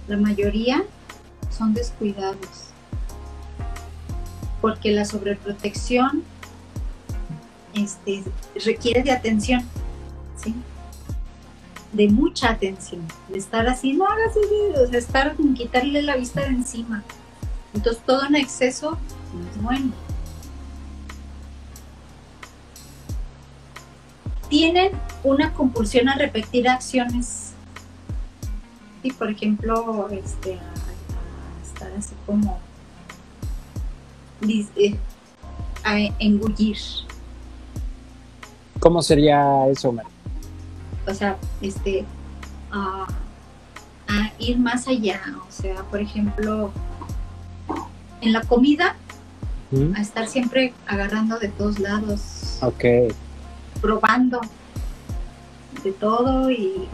La 0.08 0.16
mayoría 0.16 0.84
son 1.50 1.74
descuidados. 1.74 2.70
Porque 4.62 4.92
la 4.92 5.04
sobreprotección 5.04 6.22
este, 7.74 8.24
requiere 8.64 9.02
de 9.02 9.10
atención. 9.10 9.62
¿sí? 10.42 10.54
De 11.92 12.08
mucha 12.08 12.50
atención. 12.50 13.02
De 13.28 13.38
estar 13.38 13.66
así, 13.68 13.92
no 13.92 14.06
hagas 14.06 14.34
eso, 14.36 14.90
de 14.90 14.98
estar 14.98 15.36
quitarle 15.54 16.02
la 16.02 16.16
vista 16.16 16.40
de 16.40 16.48
encima. 16.48 17.02
Entonces 17.74 18.02
todo 18.04 18.26
en 18.26 18.36
exceso 18.36 18.98
no 19.34 19.50
es 19.50 19.62
bueno. 19.62 19.92
tienen 24.52 24.92
una 25.24 25.54
compulsión 25.54 26.10
a 26.10 26.14
repetir 26.14 26.68
acciones. 26.68 27.54
Y 29.02 29.10
por 29.10 29.30
ejemplo, 29.30 30.10
este, 30.10 30.56
a, 30.56 31.66
estar 31.66 31.90
así 31.96 32.14
como 32.26 32.58
eh, 34.76 34.94
a 35.82 35.96
engullir. 36.18 36.76
¿Cómo 38.78 39.00
sería 39.00 39.66
eso, 39.68 39.90
Mar? 39.90 40.11
O 41.06 41.14
sea, 41.14 41.36
este, 41.60 42.04
a, 42.70 43.06
ir 44.38 44.58
más 44.58 44.88
allá. 44.88 45.20
O 45.48 45.52
sea, 45.52 45.82
por 45.84 46.00
ejemplo, 46.00 46.70
en 48.20 48.32
la 48.32 48.42
comida, 48.42 48.96
¿Mm? 49.70 49.94
a 49.96 50.00
estar 50.00 50.26
siempre 50.28 50.74
agarrando 50.86 51.38
de 51.38 51.48
todos 51.48 51.78
lados. 51.78 52.58
Ok 52.60 52.84
probando 53.82 54.40
de 55.84 55.92
todo 55.92 56.50
y, 56.50 56.88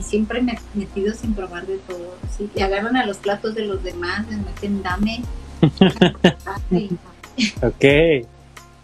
siempre 0.00 0.42
metidos 0.74 1.16
sin 1.16 1.32
probar 1.32 1.66
de 1.66 1.78
todo. 1.78 2.14
¿sí? 2.36 2.50
Y 2.54 2.60
agarran 2.60 2.96
a 2.96 3.06
los 3.06 3.16
platos 3.16 3.54
de 3.54 3.64
los 3.64 3.82
demás, 3.82 4.26
les 4.28 4.38
meten 4.38 4.82
dame. 4.82 5.22
Ok. 7.60 7.84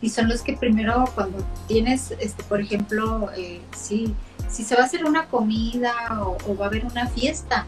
Y 0.03 0.11
son 0.11 0.29
los 0.29 0.43
que 0.43 0.55
primero 0.55 1.05
cuando 1.15 1.39
tienes, 1.69 2.11
este, 2.19 2.43
por 2.43 2.61
ejemplo, 2.61 3.31
eh, 3.37 3.61
sí, 3.77 4.15
si 4.51 4.65
se 4.65 4.75
va 4.75 4.83
a 4.83 4.85
hacer 4.85 5.05
una 5.05 5.27
comida 5.27 5.93
o, 6.21 6.37
o 6.47 6.57
va 6.57 6.67
a 6.67 6.69
haber 6.69 6.85
una 6.85 7.07
fiesta, 7.07 7.65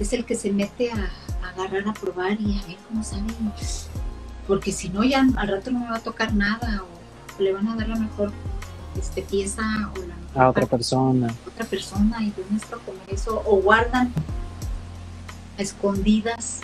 es 0.00 0.12
el 0.12 0.24
que 0.24 0.36
se 0.36 0.52
mete 0.52 0.90
a, 0.92 1.10
a 1.44 1.50
agarrar 1.50 1.88
a 1.88 1.92
probar 1.92 2.40
y 2.40 2.58
a 2.58 2.66
ver 2.66 2.76
cómo 2.88 3.02
sabe. 3.02 3.24
Porque 4.46 4.72
si 4.72 4.88
no, 4.88 5.02
ya 5.04 5.26
al 5.36 5.48
rato 5.48 5.70
no 5.70 5.80
me 5.80 5.90
va 5.90 5.96
a 5.96 6.00
tocar 6.00 6.32
nada 6.32 6.82
o 6.84 7.42
le 7.42 7.52
van 7.52 7.68
a 7.68 7.76
dar 7.76 7.88
la 7.88 7.96
mejor 7.96 8.32
este, 8.96 9.22
pieza 9.22 9.62
o 9.94 9.98
la 10.00 10.14
mejor 10.14 10.42
A 10.42 10.48
otra 10.50 10.66
persona. 10.66 11.34
otra 11.46 11.66
persona 11.66 12.22
y 12.22 12.28
yo 12.28 12.44
necesito 12.50 12.78
comer 12.80 13.02
eso. 13.10 13.42
O 13.44 13.56
guardan 13.56 14.12
a 15.58 15.62
escondidas. 15.62 16.60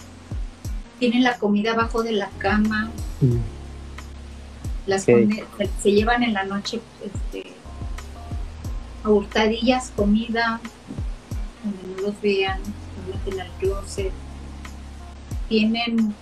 Tienen 1.01 1.25
la 1.25 1.37
comida 1.39 1.73
abajo 1.73 2.03
de 2.05 2.13
la 2.13 2.31
cama. 2.39 2.91
Mm. 3.21 3.37
Las 4.87 5.03
Ok. 5.03 5.09
esconde- 5.09 5.44
se 5.83 5.92
llevan 5.92 6.23
en 6.23 6.35
la 6.35 6.44
noche 6.44 6.81
este, 7.05 7.53
a 9.03 9.09
hurtadillas, 9.11 9.92
comida, 9.97 10.61
donde 11.62 11.97
no 12.03 12.09
los 12.09 12.20
vean, 12.20 12.59
lo 13.07 13.14
meten 13.14 13.40
al 13.40 13.51
closet. 13.59 14.12
Tienen 15.49 16.14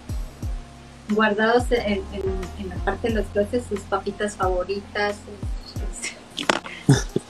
guardados 1.11 1.65
en, 1.73 2.03
en- 2.13 2.41
en 2.61 2.69
la 2.69 2.77
parte 2.77 3.09
de 3.09 3.15
los 3.15 3.27
closets 3.27 3.67
sus 3.69 3.81
papitas 3.81 4.37
favoritas. 4.37 5.17
sus- 5.65 5.83
sus- 5.83 6.13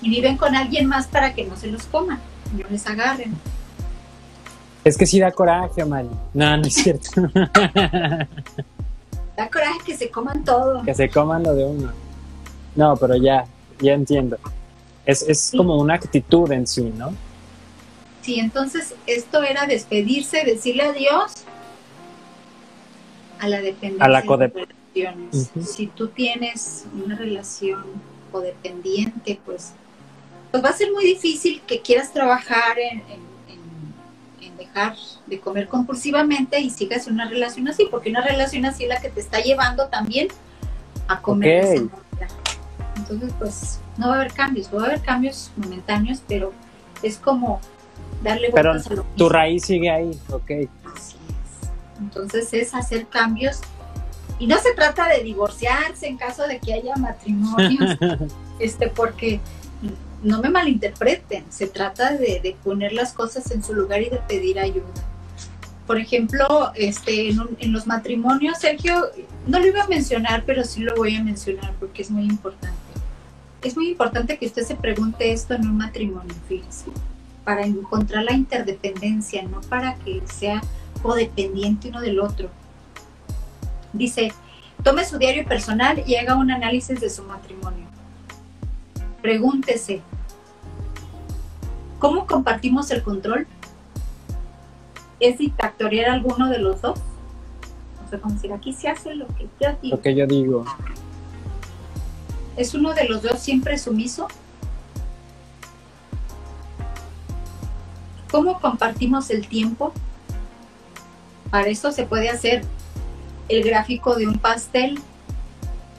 y 0.03 0.11
viven 0.11 0.37
con 0.37 0.55
alguien 0.57 0.87
más 0.87 1.07
para 1.07 1.33
que 1.35 1.45
no 1.45 1.57
se 1.57 1.69
los 1.69 1.85
coman, 1.85 2.19
no 2.57 2.69
les 2.71 2.87
agarren. 2.87 3.35
Es 4.85 4.97
que 4.99 5.07
sí 5.07 5.21
da 5.21 5.31
coraje, 5.31 5.85
Mari. 5.85 6.09
No, 6.35 6.57
no 6.57 6.63
es 6.65 6.75
cierto. 6.75 7.09
Da 9.37 9.49
coraje 9.49 9.79
que 9.85 9.97
se 9.97 10.11
coman 10.11 10.45
todo. 10.45 10.83
que 10.83 10.95
se 10.95 11.09
coman 11.09 11.43
lo 11.43 11.55
de 11.55 11.65
uno. 11.65 11.93
No, 12.77 12.97
pero 12.97 13.17
ya, 13.17 13.45
ya 13.81 13.93
entiendo. 13.95 14.39
Es, 15.07 15.23
es 15.23 15.41
Sí. 15.41 15.57
como 15.57 15.77
una 15.79 15.95
actitud 15.95 16.51
en 16.53 16.67
sí, 16.67 16.93
¿no? 16.97 17.15
Sí, 18.23 18.39
entonces 18.39 18.95
esto 19.07 19.43
era 19.43 19.67
despedirse, 19.67 20.45
decirle 20.45 20.85
adiós 20.85 21.33
a 23.41 23.49
la 23.49 23.61
dependencia. 23.61 24.05
A 24.05 24.09
la 24.09 24.21
de 24.21 24.27
codep- 24.29 24.55
las 24.55 24.69
relaciones. 24.95 25.51
Si 25.69 25.87
tú 25.89 26.09
tienes 26.09 26.85
una 27.05 27.17
relación 27.17 27.83
codependiente, 28.31 29.41
pues, 29.45 29.73
pues 30.51 30.63
va 30.65 30.69
a 30.69 30.73
ser 30.73 30.93
muy 30.93 31.05
difícil 31.05 31.61
que 31.67 31.81
quieras 31.81 32.13
trabajar 32.13 32.79
en- 32.79 32.99
en 33.11 33.32
dejar 34.65 34.95
de 35.27 35.41
comer 35.41 35.69
compulsivamente 35.69 36.61
y 36.61 36.71
sigas 36.71 37.07
una 37.07 37.29
relación 37.29 37.69
así, 37.69 37.87
porque 37.91 38.11
una 38.11 38.21
relación 38.23 38.65
así 38.67 38.85
es 38.85 38.89
la 38.89 39.01
que 39.01 39.09
te 39.11 39.21
está 39.21 39.41
llevando 39.41 39.87
también 39.89 40.29
a 41.09 41.21
comer. 41.21 41.65
de 41.65 41.75
esa 41.75 41.85
Ok. 41.85 41.93
manera. 42.13 42.35
Entonces, 42.97 43.33
pues, 43.39 43.81
no 43.97 44.09
va 44.09 44.15
a 44.15 44.17
haber 44.21 44.33
cambios, 44.33 44.69
va 44.75 44.83
a 44.83 44.87
haber 44.87 45.01
cambios 45.03 45.51
momentáneos, 45.57 46.23
pero 46.27 46.53
es 47.03 47.17
como 47.19 47.61
darle 48.23 48.51
Pero 48.53 48.71
vueltas 48.71 48.91
a 48.93 48.95
lo 48.95 49.03
Tu 49.03 49.09
mismo. 49.13 49.29
raíz 49.29 49.65
sigue 49.65 49.91
ahí, 49.91 50.11
ok. 50.31 50.51
Así 50.95 51.17
es. 51.17 51.69
Entonces 52.01 52.53
es 52.53 52.75
hacer 52.75 53.07
cambios. 53.09 53.61
Y 54.39 54.47
no 54.47 54.59
se 54.59 54.73
trata 54.75 55.07
de 55.09 55.23
divorciarse 55.23 56.07
en 56.09 56.17
caso 56.17 56.47
de 56.49 56.59
que 56.59 56.75
haya 56.75 56.97
matrimonios, 56.97 57.97
este, 58.59 58.89
porque 58.89 59.41
no 60.23 60.41
me 60.41 60.51
malinterpreten, 60.51 61.45
se 61.51 61.67
trata 61.67 62.13
de, 62.13 62.41
de 62.43 62.57
poner 62.63 62.93
las 62.93 63.13
cosas 63.13 63.51
en 63.51 63.63
su 63.63 63.75
lugar 63.75 64.03
y 64.03 64.11
de 64.11 64.19
pedir 64.19 64.59
ayuda. 64.59 64.87
Por 65.87 65.99
ejemplo, 65.99 66.73
este, 66.75 67.31
en, 67.31 67.41
en 67.59 67.73
los 67.73 67.87
matrimonios, 67.87 68.59
Sergio, 68.59 69.07
no 69.47 69.59
lo 69.59 69.67
iba 69.67 69.83
a 69.83 69.89
mencionar, 69.89 70.45
pero 70.47 70.65
sí 70.65 70.81
lo 70.81 70.95
voy 70.95 71.17
a 71.17 71.25
mencionar 71.25 71.75
porque 71.81 72.03
es 72.03 72.11
muy 72.11 72.25
importante. 72.25 72.77
Es 73.63 73.77
muy 73.77 73.91
importante 73.91 74.39
que 74.39 74.47
usted 74.47 74.65
se 74.65 74.75
pregunte 74.77 75.33
esto 75.33 75.55
en 75.55 75.67
un 75.67 75.77
matrimonio, 75.77 76.35
fíjese, 76.49 76.87
para 77.45 77.65
encontrar 77.65 78.25
la 78.25 78.33
interdependencia, 78.33 79.43
no 79.43 79.61
para 79.63 79.97
que 79.97 80.23
sea 80.27 80.63
codependiente 81.03 81.89
uno 81.89 82.01
del 82.01 82.21
otro. 82.21 82.49
Dice, 83.93 84.33
tome 84.83 85.05
su 85.05 85.19
diario 85.19 85.45
personal 85.45 86.03
y 86.07 86.15
haga 86.15 86.37
un 86.37 86.51
análisis 86.51 87.01
de 87.01 87.11
su 87.11 87.25
matrimonio. 87.25 87.87
Pregúntese, 89.21 90.01
¿cómo 92.03 92.27
compartimos 92.27 92.91
el 92.91 93.05
control? 93.05 93.47
¿Es 95.21 95.39
dictatorial 95.39 96.11
alguno 96.11 96.49
de 96.49 96.59
los 96.59 96.83
dos? 96.83 96.99
O 98.05 98.11
sea, 98.11 98.19
como 98.19 98.35
decir, 98.35 98.53
aquí 98.53 98.73
se 98.73 98.89
hace 98.89 99.15
lo 99.15 99.29
que 99.29 99.49
yo 99.61 99.69
digo. 99.81 99.97
Lo 99.97 100.03
que 100.03 100.15
yo 100.17 100.27
digo. 100.27 100.65
¿Es 102.57 102.75
uno 102.75 102.93
de 102.93 103.05
los 103.05 103.23
dos 103.23 103.39
siempre 103.39 103.79
sumiso? 103.79 104.27
¿Cómo 108.33 108.61
compartimos 108.61 109.31
el 109.31 109.47
tiempo? 109.47 109.93
Para 111.53 111.69
eso 111.69 111.93
se 111.93 112.05
puede 112.05 112.31
hacer 112.31 112.65
el 113.49 113.63
gráfico 113.63 114.17
de 114.17 114.27
un 114.27 114.41
pastel 114.41 114.99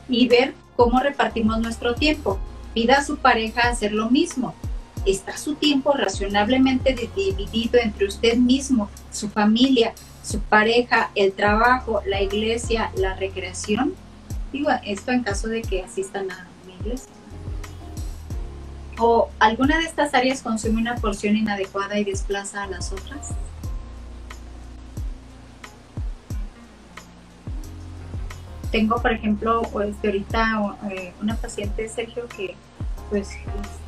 y 0.10 0.28
ver 0.28 0.54
cómo 0.76 1.00
repartimos 1.00 1.62
nuestro 1.62 1.96
tiempo. 1.96 2.40
Pida 2.74 2.98
a 2.98 3.06
su 3.06 3.16
pareja 3.16 3.70
hacer 3.70 3.94
lo 3.94 4.10
mismo. 4.10 4.54
¿Está 5.06 5.38
su 5.38 5.56
tiempo 5.56 5.92
razonablemente 5.94 6.94
di- 6.94 7.10
dividido 7.16 7.78
entre 7.80 8.06
usted 8.08 8.38
mismo, 8.38 8.90
su 9.12 9.30
familia, 9.30 9.94
su 10.24 10.40
pareja, 10.40 11.12
el 11.16 11.34
trabajo, 11.34 12.02
la 12.08 12.22
iglesia, 12.22 12.92
la 12.96 13.14
recreación? 13.16 13.94
Digo, 14.54 14.70
esto 14.86 15.12
en 15.12 15.24
caso 15.24 15.48
de 15.50 15.62
que 15.62 15.84
asistan 15.84 16.32
a 16.32 16.48
una 16.64 16.74
iglesia. 16.76 17.12
¿O 19.00 19.30
alguna 19.40 19.80
de 19.80 19.86
estas 19.86 20.14
áreas 20.14 20.42
consume 20.42 20.80
una 20.80 20.96
porción 20.96 21.36
inadecuada 21.36 21.98
y 22.00 22.04
desplaza 22.06 22.64
a 22.64 22.68
las 22.68 22.92
otras? 22.94 23.32
Tengo, 28.72 29.02
por 29.02 29.12
ejemplo, 29.12 29.62
de 29.62 30.08
ahorita 30.08 30.78
eh, 30.92 31.14
una 31.22 31.36
paciente, 31.36 31.88
Sergio, 31.90 32.28
que 32.30 32.56
pues 33.10 33.30
es- 33.32 33.83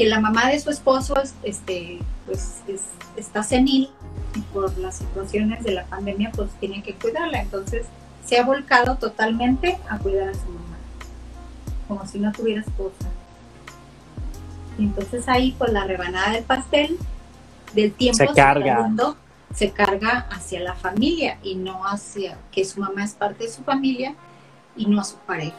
que 0.00 0.06
la 0.08 0.18
mamá 0.18 0.48
de 0.48 0.58
su 0.58 0.70
esposo 0.70 1.20
es- 1.20 1.34
este, 1.42 1.98
pues, 2.24 2.62
es- 2.66 2.86
está 3.16 3.42
senil 3.42 3.90
y 4.34 4.40
por 4.50 4.78
las 4.78 4.96
situaciones 4.96 5.62
de 5.62 5.72
la 5.72 5.84
pandemia 5.84 6.32
pues 6.34 6.48
tiene 6.58 6.82
que 6.82 6.94
cuidarla. 6.94 7.42
Entonces 7.42 7.84
se 8.24 8.38
ha 8.38 8.44
volcado 8.46 8.96
totalmente 8.96 9.78
a 9.90 9.98
cuidar 9.98 10.30
a 10.30 10.32
su 10.32 10.46
mamá, 10.46 10.78
como 11.86 12.06
si 12.06 12.18
no 12.18 12.32
tuviera 12.32 12.62
esposa. 12.62 13.10
Y 14.78 14.84
entonces 14.84 15.28
ahí 15.28 15.54
pues 15.58 15.70
la 15.70 15.84
rebanada 15.84 16.30
del 16.32 16.44
pastel 16.44 16.96
del 17.74 17.92
tiempo 17.92 18.24
Se 18.24 18.28
carga. 18.28 18.86
yendo- 18.86 19.16
se 19.54 19.70
carga 19.70 20.28
hacia 20.30 20.60
la 20.60 20.76
familia 20.76 21.36
y 21.42 21.56
no 21.56 21.84
hacia 21.84 22.38
que 22.52 22.64
su 22.64 22.80
mamá 22.80 23.04
es 23.04 23.12
parte 23.12 23.44
de 23.44 23.50
su 23.52 23.62
familia 23.64 24.14
y 24.76 24.86
no 24.86 24.98
a 24.98 25.04
su 25.04 25.16
pareja. 25.18 25.56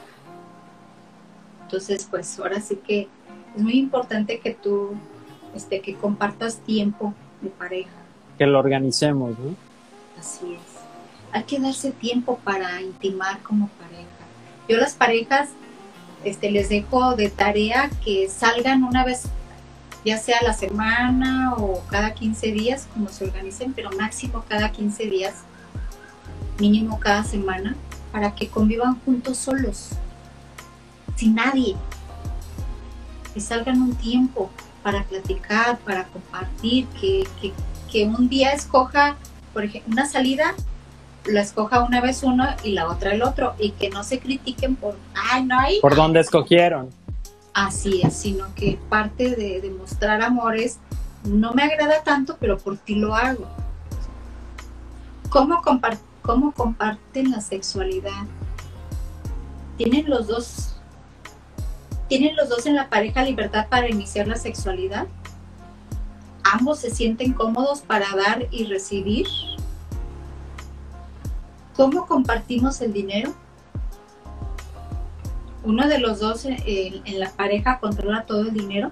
Entonces 1.61 2.07
pues 2.09 2.39
ahora 2.39 2.59
sí 2.59 2.77
que 2.77 3.07
es 3.55 3.61
muy 3.61 3.77
importante 3.77 4.39
que 4.39 4.53
tú 4.53 4.91
este 5.55 5.81
que 5.81 5.95
compartas 5.95 6.57
tiempo 6.57 7.13
de 7.41 7.49
pareja. 7.49 7.89
Que 8.37 8.45
lo 8.45 8.59
organicemos, 8.59 9.37
¿no? 9.37 9.55
Así 10.19 10.53
es. 10.53 10.61
Hay 11.33 11.43
que 11.43 11.59
darse 11.59 11.91
tiempo 11.91 12.39
para 12.43 12.81
intimar 12.81 13.41
como 13.41 13.67
pareja. 13.69 14.07
Yo 14.67 14.77
las 14.77 14.93
parejas 14.93 15.49
este, 16.23 16.51
les 16.51 16.69
dejo 16.69 17.15
de 17.15 17.29
tarea 17.29 17.89
que 18.03 18.29
salgan 18.29 18.83
una 18.83 19.03
vez, 19.03 19.23
ya 20.05 20.17
sea 20.17 20.37
a 20.39 20.43
la 20.43 20.53
semana 20.53 21.55
o 21.55 21.83
cada 21.89 22.13
15 22.13 22.51
días, 22.51 22.87
como 22.93 23.09
se 23.09 23.25
organicen, 23.25 23.73
pero 23.73 23.89
máximo 23.91 24.43
cada 24.47 24.71
15 24.71 25.05
días, 25.05 25.35
mínimo 26.59 26.99
cada 26.99 27.23
semana, 27.23 27.75
para 28.11 28.35
que 28.35 28.47
convivan 28.47 28.99
juntos 29.01 29.37
solos, 29.37 29.89
sin 31.15 31.35
nadie. 31.35 31.75
Que 33.33 33.39
salgan 33.39 33.81
un 33.81 33.95
tiempo 33.95 34.49
para 34.83 35.03
platicar, 35.03 35.77
para 35.79 36.05
compartir, 36.05 36.87
que, 36.99 37.27
que 37.41 37.53
que 37.91 38.05
un 38.05 38.29
día 38.29 38.53
escoja, 38.53 39.17
por 39.53 39.65
ejemplo, 39.65 39.91
una 39.91 40.05
salida, 40.05 40.53
la 41.25 41.41
escoja 41.41 41.83
una 41.83 41.99
vez 41.99 42.23
uno 42.23 42.47
y 42.63 42.71
la 42.71 42.87
otra 42.87 43.13
el 43.13 43.21
otro, 43.21 43.53
y 43.59 43.71
que 43.71 43.89
no 43.89 44.05
se 44.05 44.19
critiquen 44.19 44.77
por, 44.77 44.97
ay, 45.13 45.43
no 45.43 45.59
hay. 45.59 45.81
¿Por 45.81 45.95
dónde 45.97 46.21
escogieron? 46.21 46.89
Así 47.53 48.01
es, 48.01 48.13
sino 48.15 48.55
que 48.55 48.79
parte 48.87 49.35
de 49.35 49.59
demostrar 49.59 50.21
amor 50.21 50.55
es, 50.55 50.77
no 51.25 51.51
me 51.53 51.63
agrada 51.63 52.01
tanto, 52.01 52.37
pero 52.39 52.57
por 52.57 52.77
ti 52.77 52.95
lo 52.95 53.13
hago. 53.13 53.45
¿Cómo, 55.29 55.61
compar- 55.61 55.99
cómo 56.21 56.53
comparten 56.53 57.29
la 57.31 57.41
sexualidad? 57.41 58.23
¿Tienen 59.75 60.09
los 60.09 60.27
dos, 60.27 60.70
tienen 62.11 62.35
los 62.35 62.49
dos 62.49 62.65
en 62.65 62.75
la 62.75 62.89
pareja 62.89 63.23
libertad 63.23 63.67
para 63.69 63.87
iniciar 63.87 64.27
la 64.27 64.35
sexualidad? 64.35 65.07
ambos 66.43 66.79
se 66.79 66.89
sienten 66.89 67.31
cómodos 67.31 67.79
para 67.79 68.05
dar 68.13 68.47
y 68.51 68.65
recibir. 68.65 69.25
¿Cómo 71.77 72.07
compartimos 72.07 72.81
el 72.81 72.91
dinero? 72.91 73.33
¿Uno 75.63 75.87
de 75.87 75.99
los 75.99 76.19
dos 76.19 76.43
en, 76.43 76.57
en 76.65 77.19
la 77.19 77.29
pareja 77.29 77.79
controla 77.79 78.25
todo 78.25 78.41
el 78.41 78.53
dinero? 78.53 78.91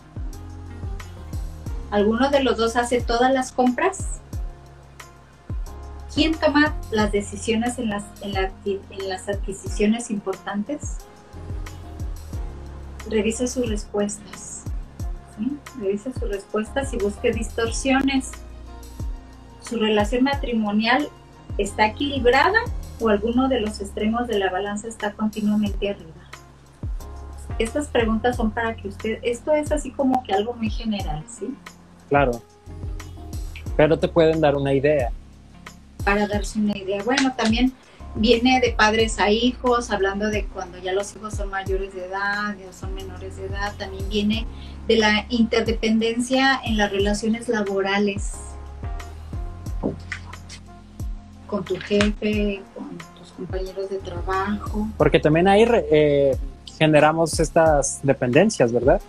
¿Alguno 1.91 2.29
de 2.29 2.41
los 2.41 2.55
dos 2.55 2.77
hace 2.77 3.01
todas 3.01 3.33
las 3.33 3.51
compras? 3.51 4.21
¿Quién 6.13 6.33
toma 6.35 6.73
las 6.91 7.11
decisiones 7.11 7.77
en 7.79 7.89
las, 7.89 8.05
en, 8.21 9.09
las 9.09 9.27
adquisiciones 9.27 10.09
importantes? 10.09 10.99
Revise 13.09 13.47
sus 13.47 13.67
respuestas. 13.69 14.63
¿sí? 15.37 15.57
Revise 15.79 16.13
sus 16.13 16.29
respuestas 16.29 16.93
y 16.93 16.97
busque 16.97 17.31
distorsiones. 17.31 18.31
¿Su 19.61 19.77
relación 19.77 20.23
matrimonial 20.23 21.09
está 21.57 21.87
equilibrada 21.87 22.59
o 22.99 23.09
alguno 23.09 23.47
de 23.47 23.61
los 23.61 23.79
extremos 23.81 24.27
de 24.27 24.39
la 24.39 24.49
balanza 24.49 24.87
está 24.87 25.13
continuamente 25.13 25.89
arriba? 25.89 26.13
Estas 27.57 27.87
preguntas 27.87 28.37
son 28.37 28.51
para 28.51 28.75
que 28.75 28.87
usted, 28.87 29.19
esto 29.21 29.53
es 29.53 29.71
así 29.71 29.91
como 29.91 30.23
que 30.23 30.33
algo 30.33 30.53
muy 30.53 30.69
general, 30.69 31.23
¿sí? 31.27 31.53
Claro. 32.07 32.41
Pero 33.75 33.99
te 33.99 34.07
pueden 34.07 34.39
dar 34.39 34.55
una 34.55 34.73
idea. 34.73 35.11
Para 36.05 36.27
darse 36.27 36.59
una 36.59 36.77
idea. 36.77 37.03
Bueno, 37.03 37.33
también 37.35 37.73
viene 38.15 38.59
de 38.59 38.71
padres 38.71 39.19
a 39.19 39.29
hijos, 39.29 39.91
hablando 39.91 40.29
de 40.29 40.45
cuando 40.45 40.77
ya 40.79 40.93
los 40.93 41.15
hijos 41.15 41.35
son 41.35 41.49
mayores 41.49 41.93
de 41.93 42.05
edad, 42.05 42.55
ya 42.57 42.73
son 42.73 42.93
menores 42.93 43.37
de 43.37 43.45
edad. 43.45 43.73
También 43.77 44.07
viene 44.09 44.45
de 44.87 44.97
la 44.97 45.25
interdependencia 45.29 46.59
en 46.63 46.77
las 46.77 46.91
relaciones 46.91 47.47
laborales. 47.47 48.33
Con 51.47 51.63
tu 51.63 51.77
jefe, 51.77 52.61
con 52.75 52.97
tus 53.17 53.31
compañeros 53.31 53.89
de 53.89 53.97
trabajo. 53.97 54.87
Porque 54.97 55.19
también 55.19 55.47
ahí 55.47 55.65
eh, 55.69 56.37
generamos 56.77 57.39
estas 57.39 57.99
dependencias, 58.03 58.71
¿verdad? 58.71 59.01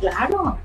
Claro, 0.00 0.58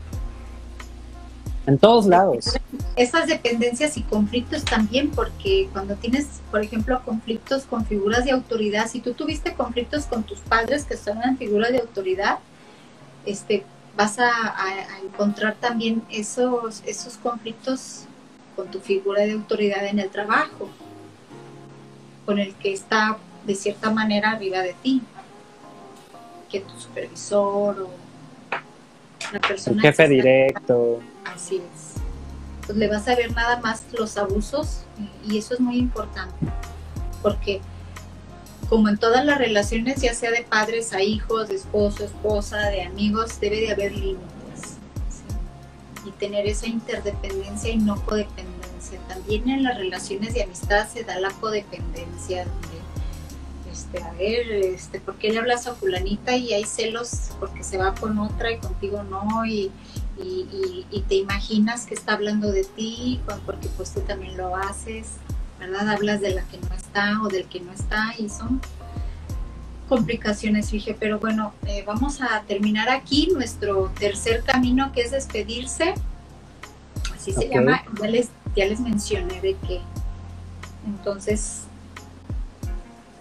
en 1.70 1.78
todos 1.78 2.06
lados. 2.08 2.58
Esas 2.96 3.28
dependencias 3.28 3.96
y 3.98 4.02
conflictos 4.02 4.66
también, 4.66 5.12
porque 5.12 5.70
cuando 5.72 5.96
tienes, 5.96 6.42
por 6.52 6.64
ejemplo, 6.64 7.02
conflictos 7.06 7.64
con 7.64 7.86
figuras 7.86 8.26
de 8.26 8.32
autoridad, 8.32 8.88
si 8.88 9.00
tú 9.00 9.14
tuviste 9.14 9.54
conflictos 9.54 10.06
con 10.06 10.24
tus 10.24 10.40
padres 10.40 10.84
que 10.84 10.98
son 10.98 11.18
una 11.18 11.36
figura 11.38 11.70
de 11.70 11.80
autoridad, 11.80 12.40
este, 13.26 13.64
vas 13.96 14.18
a, 14.20 14.56
encontrar 15.04 15.56
también 15.56 16.02
esos, 16.10 16.82
esos 16.86 17.18
conflictos 17.18 18.06
con 18.56 18.68
tu 18.70 18.80
figura 18.80 19.24
de 19.24 19.34
autoridad 19.34 19.86
en 19.86 20.00
el 20.00 20.10
trabajo, 20.10 20.70
con 22.26 22.40
el 22.40 22.54
que 22.56 22.74
está 22.74 23.18
de 23.46 23.56
cierta 23.56 23.92
manera 23.92 24.32
arriba 24.32 24.60
de 24.62 24.74
ti, 24.82 25.02
que 26.50 26.62
tu 26.62 26.80
supervisor 26.80 27.82
o 27.82 27.90
la 29.32 29.40
persona. 29.40 29.76
El 29.76 29.82
jefe 29.82 30.08
directo. 30.08 31.00
Así 31.34 31.58
es. 31.58 32.02
Pues 32.66 32.78
le 32.78 32.88
vas 32.88 33.08
a 33.08 33.16
ver 33.16 33.34
nada 33.34 33.60
más 33.60 33.84
los 33.98 34.18
abusos 34.18 34.82
y 35.28 35.38
eso 35.38 35.56
es 35.56 35.60
muy 35.60 35.78
importante, 35.78 36.46
porque 37.22 37.62
como 38.70 38.90
en 38.90 38.98
todas 38.98 39.26
las 39.26 39.40
relaciones, 39.40 40.02
ya 40.02 40.14
sea 40.14 40.30
de 40.30 40.44
padres 40.44 40.94
a 40.94 41.02
hijos, 41.02 41.50
de 41.50 41.56
esposo, 41.56 42.04
esposa, 42.06 42.58
de 42.70 42.84
amigos, 42.84 43.40
debe 43.40 43.62
de 43.62 43.72
haber 43.72 43.92
límites 43.94 44.78
y 46.06 46.12
tener 46.12 46.46
esa 46.46 46.68
interdependencia 46.68 47.72
y 47.72 47.78
no 47.78 48.00
codependencia. 48.06 49.00
También 49.08 49.50
en 49.50 49.64
las 49.64 49.78
relaciones 49.78 50.36
de 50.36 50.44
amistad 50.44 50.88
se 50.88 51.04
da 51.04 51.20
la 51.20 51.32
codependencia. 51.32 52.46
este, 53.72 54.04
a 54.04 54.12
ver, 54.14 54.52
este, 54.52 55.00
¿por 55.00 55.16
qué 55.16 55.32
le 55.32 55.40
hablas 55.40 55.66
a 55.66 55.74
fulanita 55.74 56.36
y 56.36 56.54
hay 56.54 56.66
celos 56.66 57.32
porque 57.40 57.64
se 57.64 57.78
va 57.78 57.96
con 57.96 58.20
otra 58.20 58.52
y 58.52 58.60
contigo 58.60 59.02
no? 59.02 59.46
Y, 59.48 59.72
y, 60.22 61.04
te 61.08 61.16
imaginas 61.16 61.86
que 61.86 61.96
está 61.96 62.14
hablando 62.14 62.52
de 62.52 62.64
ti, 62.64 63.20
porque 63.46 63.68
pues 63.76 63.92
tú 63.92 64.02
también 64.02 64.38
lo 64.38 64.56
haces, 64.56 65.14
¿verdad? 65.60 65.90
Hablas 65.90 66.22
de 66.22 66.36
la 66.36 66.44
que 66.44 66.58
no 66.60 66.76
está 66.76 67.22
o 67.24 67.30
del 67.30 67.46
que 67.46 67.62
no 67.62 67.72
está 67.72 68.14
y 68.18 68.30
son 68.30 68.62
complicaciones, 69.88 70.70
dije, 70.70 70.96
pero 71.00 71.20
bueno, 71.20 71.54
eh, 71.66 71.84
vamos 71.86 72.22
a 72.22 72.44
terminar 72.44 72.90
aquí 72.90 73.30
nuestro 73.34 73.92
tercer 74.00 74.44
camino 74.44 74.92
que 74.92 75.02
es 75.02 75.12
despedirse, 75.12 75.96
así 77.16 77.34
se 77.34 77.50
llama, 77.50 77.84
ya 78.00 78.08
les, 78.08 78.30
ya 78.56 78.66
les 78.66 78.80
mencioné 78.80 79.42
de 79.42 79.56
qué. 79.68 79.82
Entonces, 80.86 81.64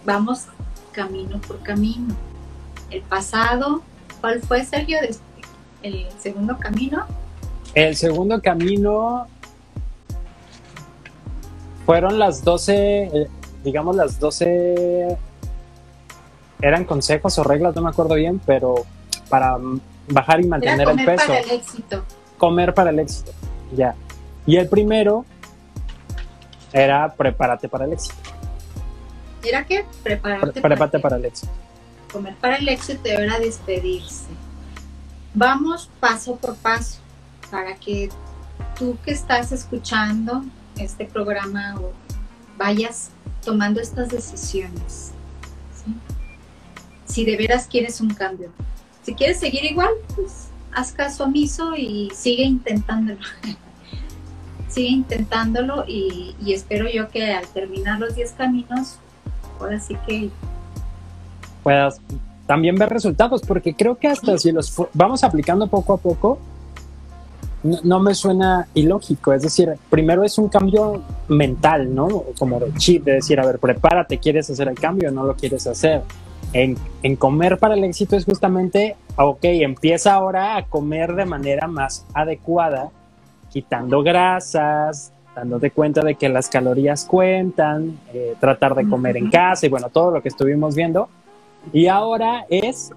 vamos 0.05 0.45
camino 0.91 1.39
por 1.41 1.61
camino. 1.63 2.15
El 2.91 3.01
pasado, 3.01 3.81
¿cuál 4.21 4.41
fue 4.41 4.63
Sergio? 4.63 4.97
El 5.83 6.07
segundo 6.19 6.57
camino? 6.57 7.05
El 7.73 7.95
segundo 7.95 8.41
camino 8.41 9.27
fueron 11.85 12.19
las 12.19 12.43
12, 12.43 13.03
eh, 13.03 13.27
digamos 13.63 13.95
las 13.95 14.19
12, 14.19 15.17
eran 16.61 16.85
consejos 16.85 17.37
o 17.39 17.43
reglas, 17.43 17.75
no 17.75 17.81
me 17.81 17.89
acuerdo 17.89 18.15
bien, 18.15 18.41
pero 18.45 18.85
para 19.29 19.57
bajar 20.07 20.41
y 20.41 20.47
mantener 20.47 20.89
el 20.89 21.05
peso. 21.05 21.25
Comer 21.25 21.27
para 21.27 21.39
el 21.39 21.51
éxito. 21.51 22.03
Comer 22.37 22.73
para 22.73 22.89
el 22.89 22.99
éxito, 22.99 23.31
ya. 23.75 23.95
Y 24.45 24.57
el 24.57 24.67
primero 24.67 25.25
era 26.73 27.13
prepárate 27.13 27.69
para 27.69 27.85
el 27.85 27.93
éxito. 27.93 28.15
¿Era 29.43 29.65
qué? 29.65 29.85
Prepárate, 30.03 30.61
prepárate 30.61 30.99
para 30.99 31.15
el 31.15 31.25
éxito. 31.25 31.51
Comer 32.11 32.35
para 32.35 32.57
el 32.57 32.67
éxito 32.67 33.07
era 33.07 33.39
despedirse. 33.39 34.25
Vamos 35.39 35.89
paso 36.01 36.35
por 36.35 36.57
paso 36.57 36.99
para 37.49 37.73
que 37.75 38.09
tú 38.77 38.97
que 39.05 39.11
estás 39.11 39.53
escuchando 39.53 40.43
este 40.75 41.05
programa 41.05 41.75
vayas 42.57 43.11
tomando 43.45 43.79
estas 43.79 44.09
decisiones. 44.09 45.13
Si 47.05 47.23
de 47.23 47.37
veras 47.37 47.67
quieres 47.67 48.01
un 48.01 48.13
cambio. 48.13 48.51
Si 49.03 49.13
quieres 49.13 49.39
seguir 49.39 49.63
igual, 49.63 49.91
pues 50.13 50.49
haz 50.73 50.91
caso 50.91 51.23
omiso 51.23 51.73
y 51.73 52.11
sigue 52.13 52.43
intentándolo. 52.43 53.21
sigue 54.67 54.89
intentándolo 54.89 55.85
y, 55.87 56.35
y, 56.43 56.51
espero 56.51 56.89
yo 56.89 57.07
que 57.07 57.31
al 57.31 57.47
terminar 57.47 57.97
los 57.97 58.13
10 58.13 58.33
caminos, 58.33 58.97
ahora 59.57 59.79
sí 59.79 59.95
que 60.05 60.31
puedas 61.63 62.01
también 62.49 62.77
ver 62.77 62.89
resultados, 62.89 63.43
porque 63.43 63.75
creo 63.75 63.99
que 63.99 64.07
hasta 64.07 64.35
si 64.39 64.51
los 64.51 64.73
vamos 64.95 65.23
aplicando 65.23 65.67
poco 65.67 65.93
a 65.93 65.97
poco, 65.97 66.39
no, 67.61 67.99
me 67.99 68.15
suena 68.15 68.67
ilógico. 68.73 69.33
Es 69.33 69.43
decir, 69.43 69.75
primero 69.91 70.23
es 70.23 70.39
un 70.39 70.49
cambio 70.49 71.03
mental, 71.27 71.93
¿no? 71.93 72.07
Como 72.39 72.59
de 72.59 72.73
chip, 72.73 73.03
de 73.03 73.13
decir, 73.13 73.39
a 73.39 73.45
ver, 73.45 73.59
prepárate, 73.59 74.17
¿quieres 74.17 74.49
hacer 74.49 74.67
el 74.67 74.79
cambio 74.79 75.09
o 75.09 75.11
no 75.11 75.25
lo 75.25 75.35
quieres 75.35 75.67
hacer? 75.67 76.01
En, 76.51 76.75
en, 77.03 77.15
comer 77.17 77.59
para 77.59 77.75
el 77.75 77.83
éxito 77.83 78.15
es 78.15 78.25
justamente, 78.25 78.95
ok, 79.15 79.43
empieza 79.43 80.15
ahora 80.15 80.57
a 80.57 80.65
comer 80.65 81.13
de 81.13 81.25
manera 81.25 81.67
más 81.67 82.07
adecuada, 82.15 82.89
quitando 83.51 84.01
grasas, 84.01 85.13
dándote 85.35 85.69
cuenta 85.69 86.01
de 86.01 86.15
que 86.15 86.29
las 86.29 86.49
calorías 86.49 87.05
cuentan, 87.05 87.99
eh, 88.11 88.33
tratar 88.39 88.73
de 88.73 88.89
comer 88.89 89.17
en 89.17 89.29
casa 89.29 89.67
y 89.67 89.69
bueno, 89.69 89.89
todo 89.89 90.09
lo 90.09 90.23
que 90.23 90.29
estuvimos 90.29 90.73
viendo 90.73 91.09
y 91.71 91.87
ahora 91.87 92.45
es, 92.49 92.91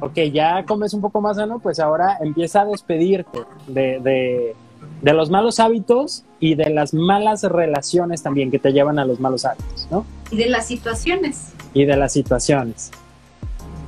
ok, 0.00 0.14
ya 0.32 0.64
comes 0.64 0.94
un 0.94 1.00
poco 1.00 1.20
más 1.20 1.36
sano, 1.36 1.58
pues 1.58 1.78
ahora 1.78 2.18
empieza 2.20 2.62
a 2.62 2.64
despedirte 2.64 3.40
de, 3.66 4.54
los 5.02 5.30
malos 5.30 5.60
hábitos 5.60 6.24
y 6.40 6.54
de 6.54 6.70
las 6.70 6.94
malas 6.94 7.42
relaciones 7.42 8.22
también 8.22 8.50
que 8.50 8.58
te 8.58 8.72
llevan 8.72 8.98
a 8.98 9.04
los 9.04 9.20
malos 9.20 9.44
hábitos, 9.44 9.86
¿no? 9.90 10.04
Y 10.30 10.36
de 10.36 10.46
las 10.46 10.66
situaciones. 10.66 11.52
Y 11.74 11.84
de 11.84 11.96
las 11.96 12.12
situaciones. 12.12 12.90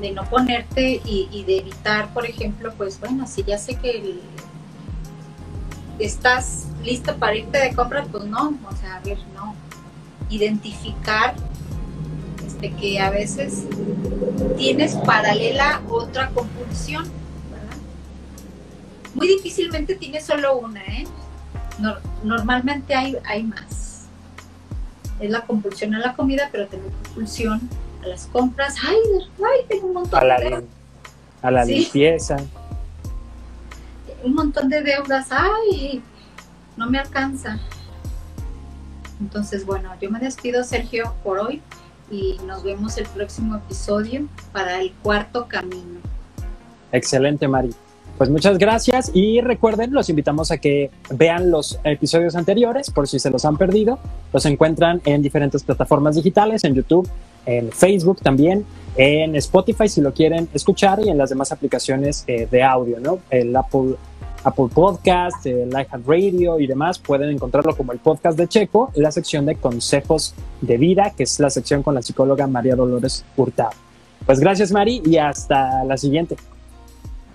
De 0.01 0.13
no 0.13 0.25
ponerte 0.25 1.01
y, 1.05 1.45
de 1.45 1.59
evitar, 1.59 2.13
por 2.13 2.27
ejemplo, 2.27 2.73
pues 2.77 3.01
bueno, 3.01 3.27
si 3.27 3.43
ya 3.43 3.59
sé 3.59 3.77
que 3.77 4.21
estás 5.99 6.69
listo 6.85 7.17
para 7.17 7.37
irte 7.37 7.59
de 7.59 7.75
compras, 7.75 8.07
pues 8.11 8.25
no, 8.25 8.55
o 8.69 8.77
sea, 8.77 8.97
a 8.97 9.01
ver, 9.01 9.19
no. 9.35 9.55
Identificar 10.31 11.35
que 12.73 12.99
a 13.01 13.11
veces 13.11 13.65
tienes 14.57 14.95
paralela 14.97 15.83
otra 15.89 16.31
compulsión, 16.31 17.05
Muy 19.15 19.29
difícilmente 19.29 19.95
tienes 19.95 20.25
solo 20.25 20.59
una, 20.59 20.83
¿eh? 20.83 21.07
normalmente 22.25 22.95
hay, 22.95 23.17
hay 23.25 23.45
más. 23.45 24.07
Es 25.21 25.31
la 25.31 25.43
compulsión 25.43 25.95
a 25.95 26.01
la 26.01 26.15
comida, 26.15 26.49
pero 26.51 26.67
tengo 26.67 26.91
compulsión 27.05 27.69
a 28.03 28.09
las 28.09 28.27
compras. 28.27 28.75
Ay, 28.85 28.97
tengo 29.69 29.87
un 29.87 29.95
montón 29.95 30.21
a 30.21 30.25
la, 30.25 30.41
de 30.41 30.65
A 31.43 31.51
la 31.51 31.65
limpieza. 31.65 32.39
Un 34.25 34.35
montón 34.35 34.69
de 34.69 34.83
deudas. 34.83 35.29
Ay, 35.31 36.03
no 36.77 36.91
me 36.91 36.99
alcanza. 36.99 37.61
Entonces, 39.21 39.65
bueno, 39.65 39.91
yo 40.01 40.11
me 40.11 40.19
despido, 40.19 40.65
Sergio, 40.65 41.15
por 41.23 41.39
hoy 41.39 41.63
y 42.15 42.39
nos 42.47 42.63
vemos 42.63 42.97
el 42.99 43.07
próximo 43.07 43.57
episodio 43.57 44.27
para 44.53 44.81
el 44.81 44.93
cuarto 45.03 45.47
camino. 45.49 46.01
Excelente, 46.93 47.49
Mari. 47.49 47.71
Pues 48.17 48.31
muchas 48.31 48.59
gracias 48.59 49.11
y 49.13 49.41
recuerden, 49.41 49.93
los 49.93 50.09
invitamos 50.09 50.53
a 50.53 50.59
que 50.59 50.93
vean 51.11 51.51
los 51.51 51.81
episodios 51.83 52.37
anteriores 52.37 52.91
por 52.91 53.09
si 53.09 53.19
se 53.19 53.29
los 53.31 53.45
han 53.45 53.57
perdido. 53.57 53.99
Los 54.33 54.47
encuentran 54.47 55.01
en 55.05 55.21
diferentes 55.21 55.65
plataformas 55.65 56.15
digitales, 56.15 56.63
en 56.63 56.75
YouTube, 56.75 57.09
en 57.45 57.73
Facebook 57.73 58.21
también, 58.23 58.65
en 58.97 59.35
Spotify 59.35 59.89
si 59.89 60.01
lo 60.01 60.15
quieren 60.15 60.49
escuchar 60.55 61.01
y 61.05 61.09
en 61.09 61.19
las 61.19 61.31
demás 61.31 61.51
aplicaciones 61.51 62.23
eh, 62.29 62.47
de 62.49 62.63
audio, 62.63 63.01
¿no? 63.01 63.19
El 63.31 63.55
Apple, 63.57 63.97
Apple 64.45 64.67
Podcast, 64.73 65.45
el 65.47 65.73
Radio 66.07 66.61
y 66.61 66.67
demás, 66.67 66.99
pueden 66.99 67.31
encontrarlo 67.31 67.75
como 67.75 67.93
el 67.93 67.99
podcast 67.99 68.39
de 68.39 68.47
Checo, 68.47 68.93
la 68.95 69.11
sección 69.11 69.47
de 69.47 69.57
consejos 69.57 70.35
de 70.61 70.77
vida, 70.77 71.13
que 71.17 71.23
es 71.23 71.41
la 71.41 71.51
sección 71.51 71.83
con 71.83 71.95
la 71.95 72.03
psicóloga 72.03 72.47
María 72.47 72.77
Dolores 72.77 73.25
Hurtado. 73.37 73.73
Pues 74.27 74.41
gracias 74.41 74.71
Mari 74.71 75.03
y 75.05 75.17
hasta 75.17 75.85
la 75.85 75.97
siguiente. 75.97 76.37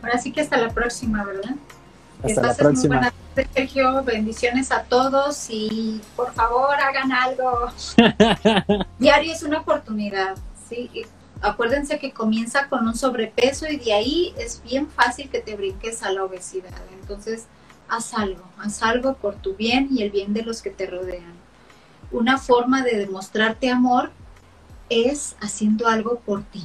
Ahora 0.02 0.18
sí 0.18 0.32
que 0.32 0.42
hasta 0.42 0.58
la 0.58 0.70
próxima, 0.70 1.24
¿verdad? 1.24 1.56
Hasta 2.24 2.42
la 2.42 2.54
próxima. 2.54 2.96
Muy 2.96 3.10
buenas 3.36 3.54
Sergio. 3.54 4.04
Bendiciones 4.04 4.72
a 4.72 4.84
todos 4.84 5.48
y 5.50 6.02
por 6.16 6.34
favor 6.34 6.76
hagan 6.76 7.12
algo. 7.12 7.68
Diario 9.00 9.34
es 9.34 9.44
una 9.44 9.60
oportunidad, 9.60 10.36
¿sí? 10.70 10.90
acuérdense 11.42 12.00
que 12.00 12.12
comienza 12.12 12.68
con 12.68 12.88
un 12.88 12.96
sobrepeso 12.96 13.68
y 13.68 13.78
de 13.78 13.94
ahí 13.94 14.34
es 14.38 14.62
bien 14.64 14.90
fácil 14.90 15.30
que 15.30 15.40
te 15.40 15.56
brinques 15.56 16.04
a 16.04 16.12
la 16.12 16.24
obesidad. 16.24 16.70
Entonces, 17.10 17.48
haz 17.88 18.14
algo, 18.14 18.44
haz 18.60 18.84
algo 18.84 19.16
por 19.16 19.34
tu 19.34 19.56
bien 19.56 19.88
y 19.90 20.04
el 20.04 20.12
bien 20.12 20.32
de 20.32 20.44
los 20.44 20.62
que 20.62 20.70
te 20.70 20.86
rodean. 20.86 21.34
Una 22.12 22.38
forma 22.38 22.84
de 22.84 22.98
demostrarte 22.98 23.72
amor 23.72 24.12
es 24.90 25.36
haciendo 25.42 25.88
algo 25.88 26.20
por 26.20 26.44
ti. 26.44 26.64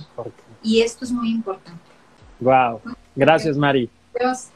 Y 0.63 0.83
esto 0.83 1.07
es 1.07 1.13
muy 1.13 1.31
importante. 1.31 1.81
Wow. 2.41 2.79
Gracias, 3.17 3.57
Mari. 3.57 3.89
Dios. 4.19 4.49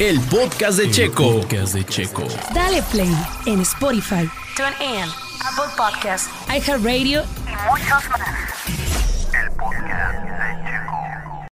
El 0.00 0.20
podcast 0.22 0.78
de 0.78 0.90
Checo. 0.90 1.40
podcast 1.40 1.72
de 1.72 1.84
Checo. 1.84 2.24
Dale 2.52 2.82
play 2.90 3.14
en 3.46 3.60
Spotify, 3.60 4.28
TuneIn, 4.56 5.08
Apple 5.52 5.72
Podcasts, 5.76 6.28
iHeartRadio 6.48 7.22
y 7.22 7.70
muchos 7.70 8.10
más. 8.10 8.20
El 9.32 9.50
podcast. 9.52 10.85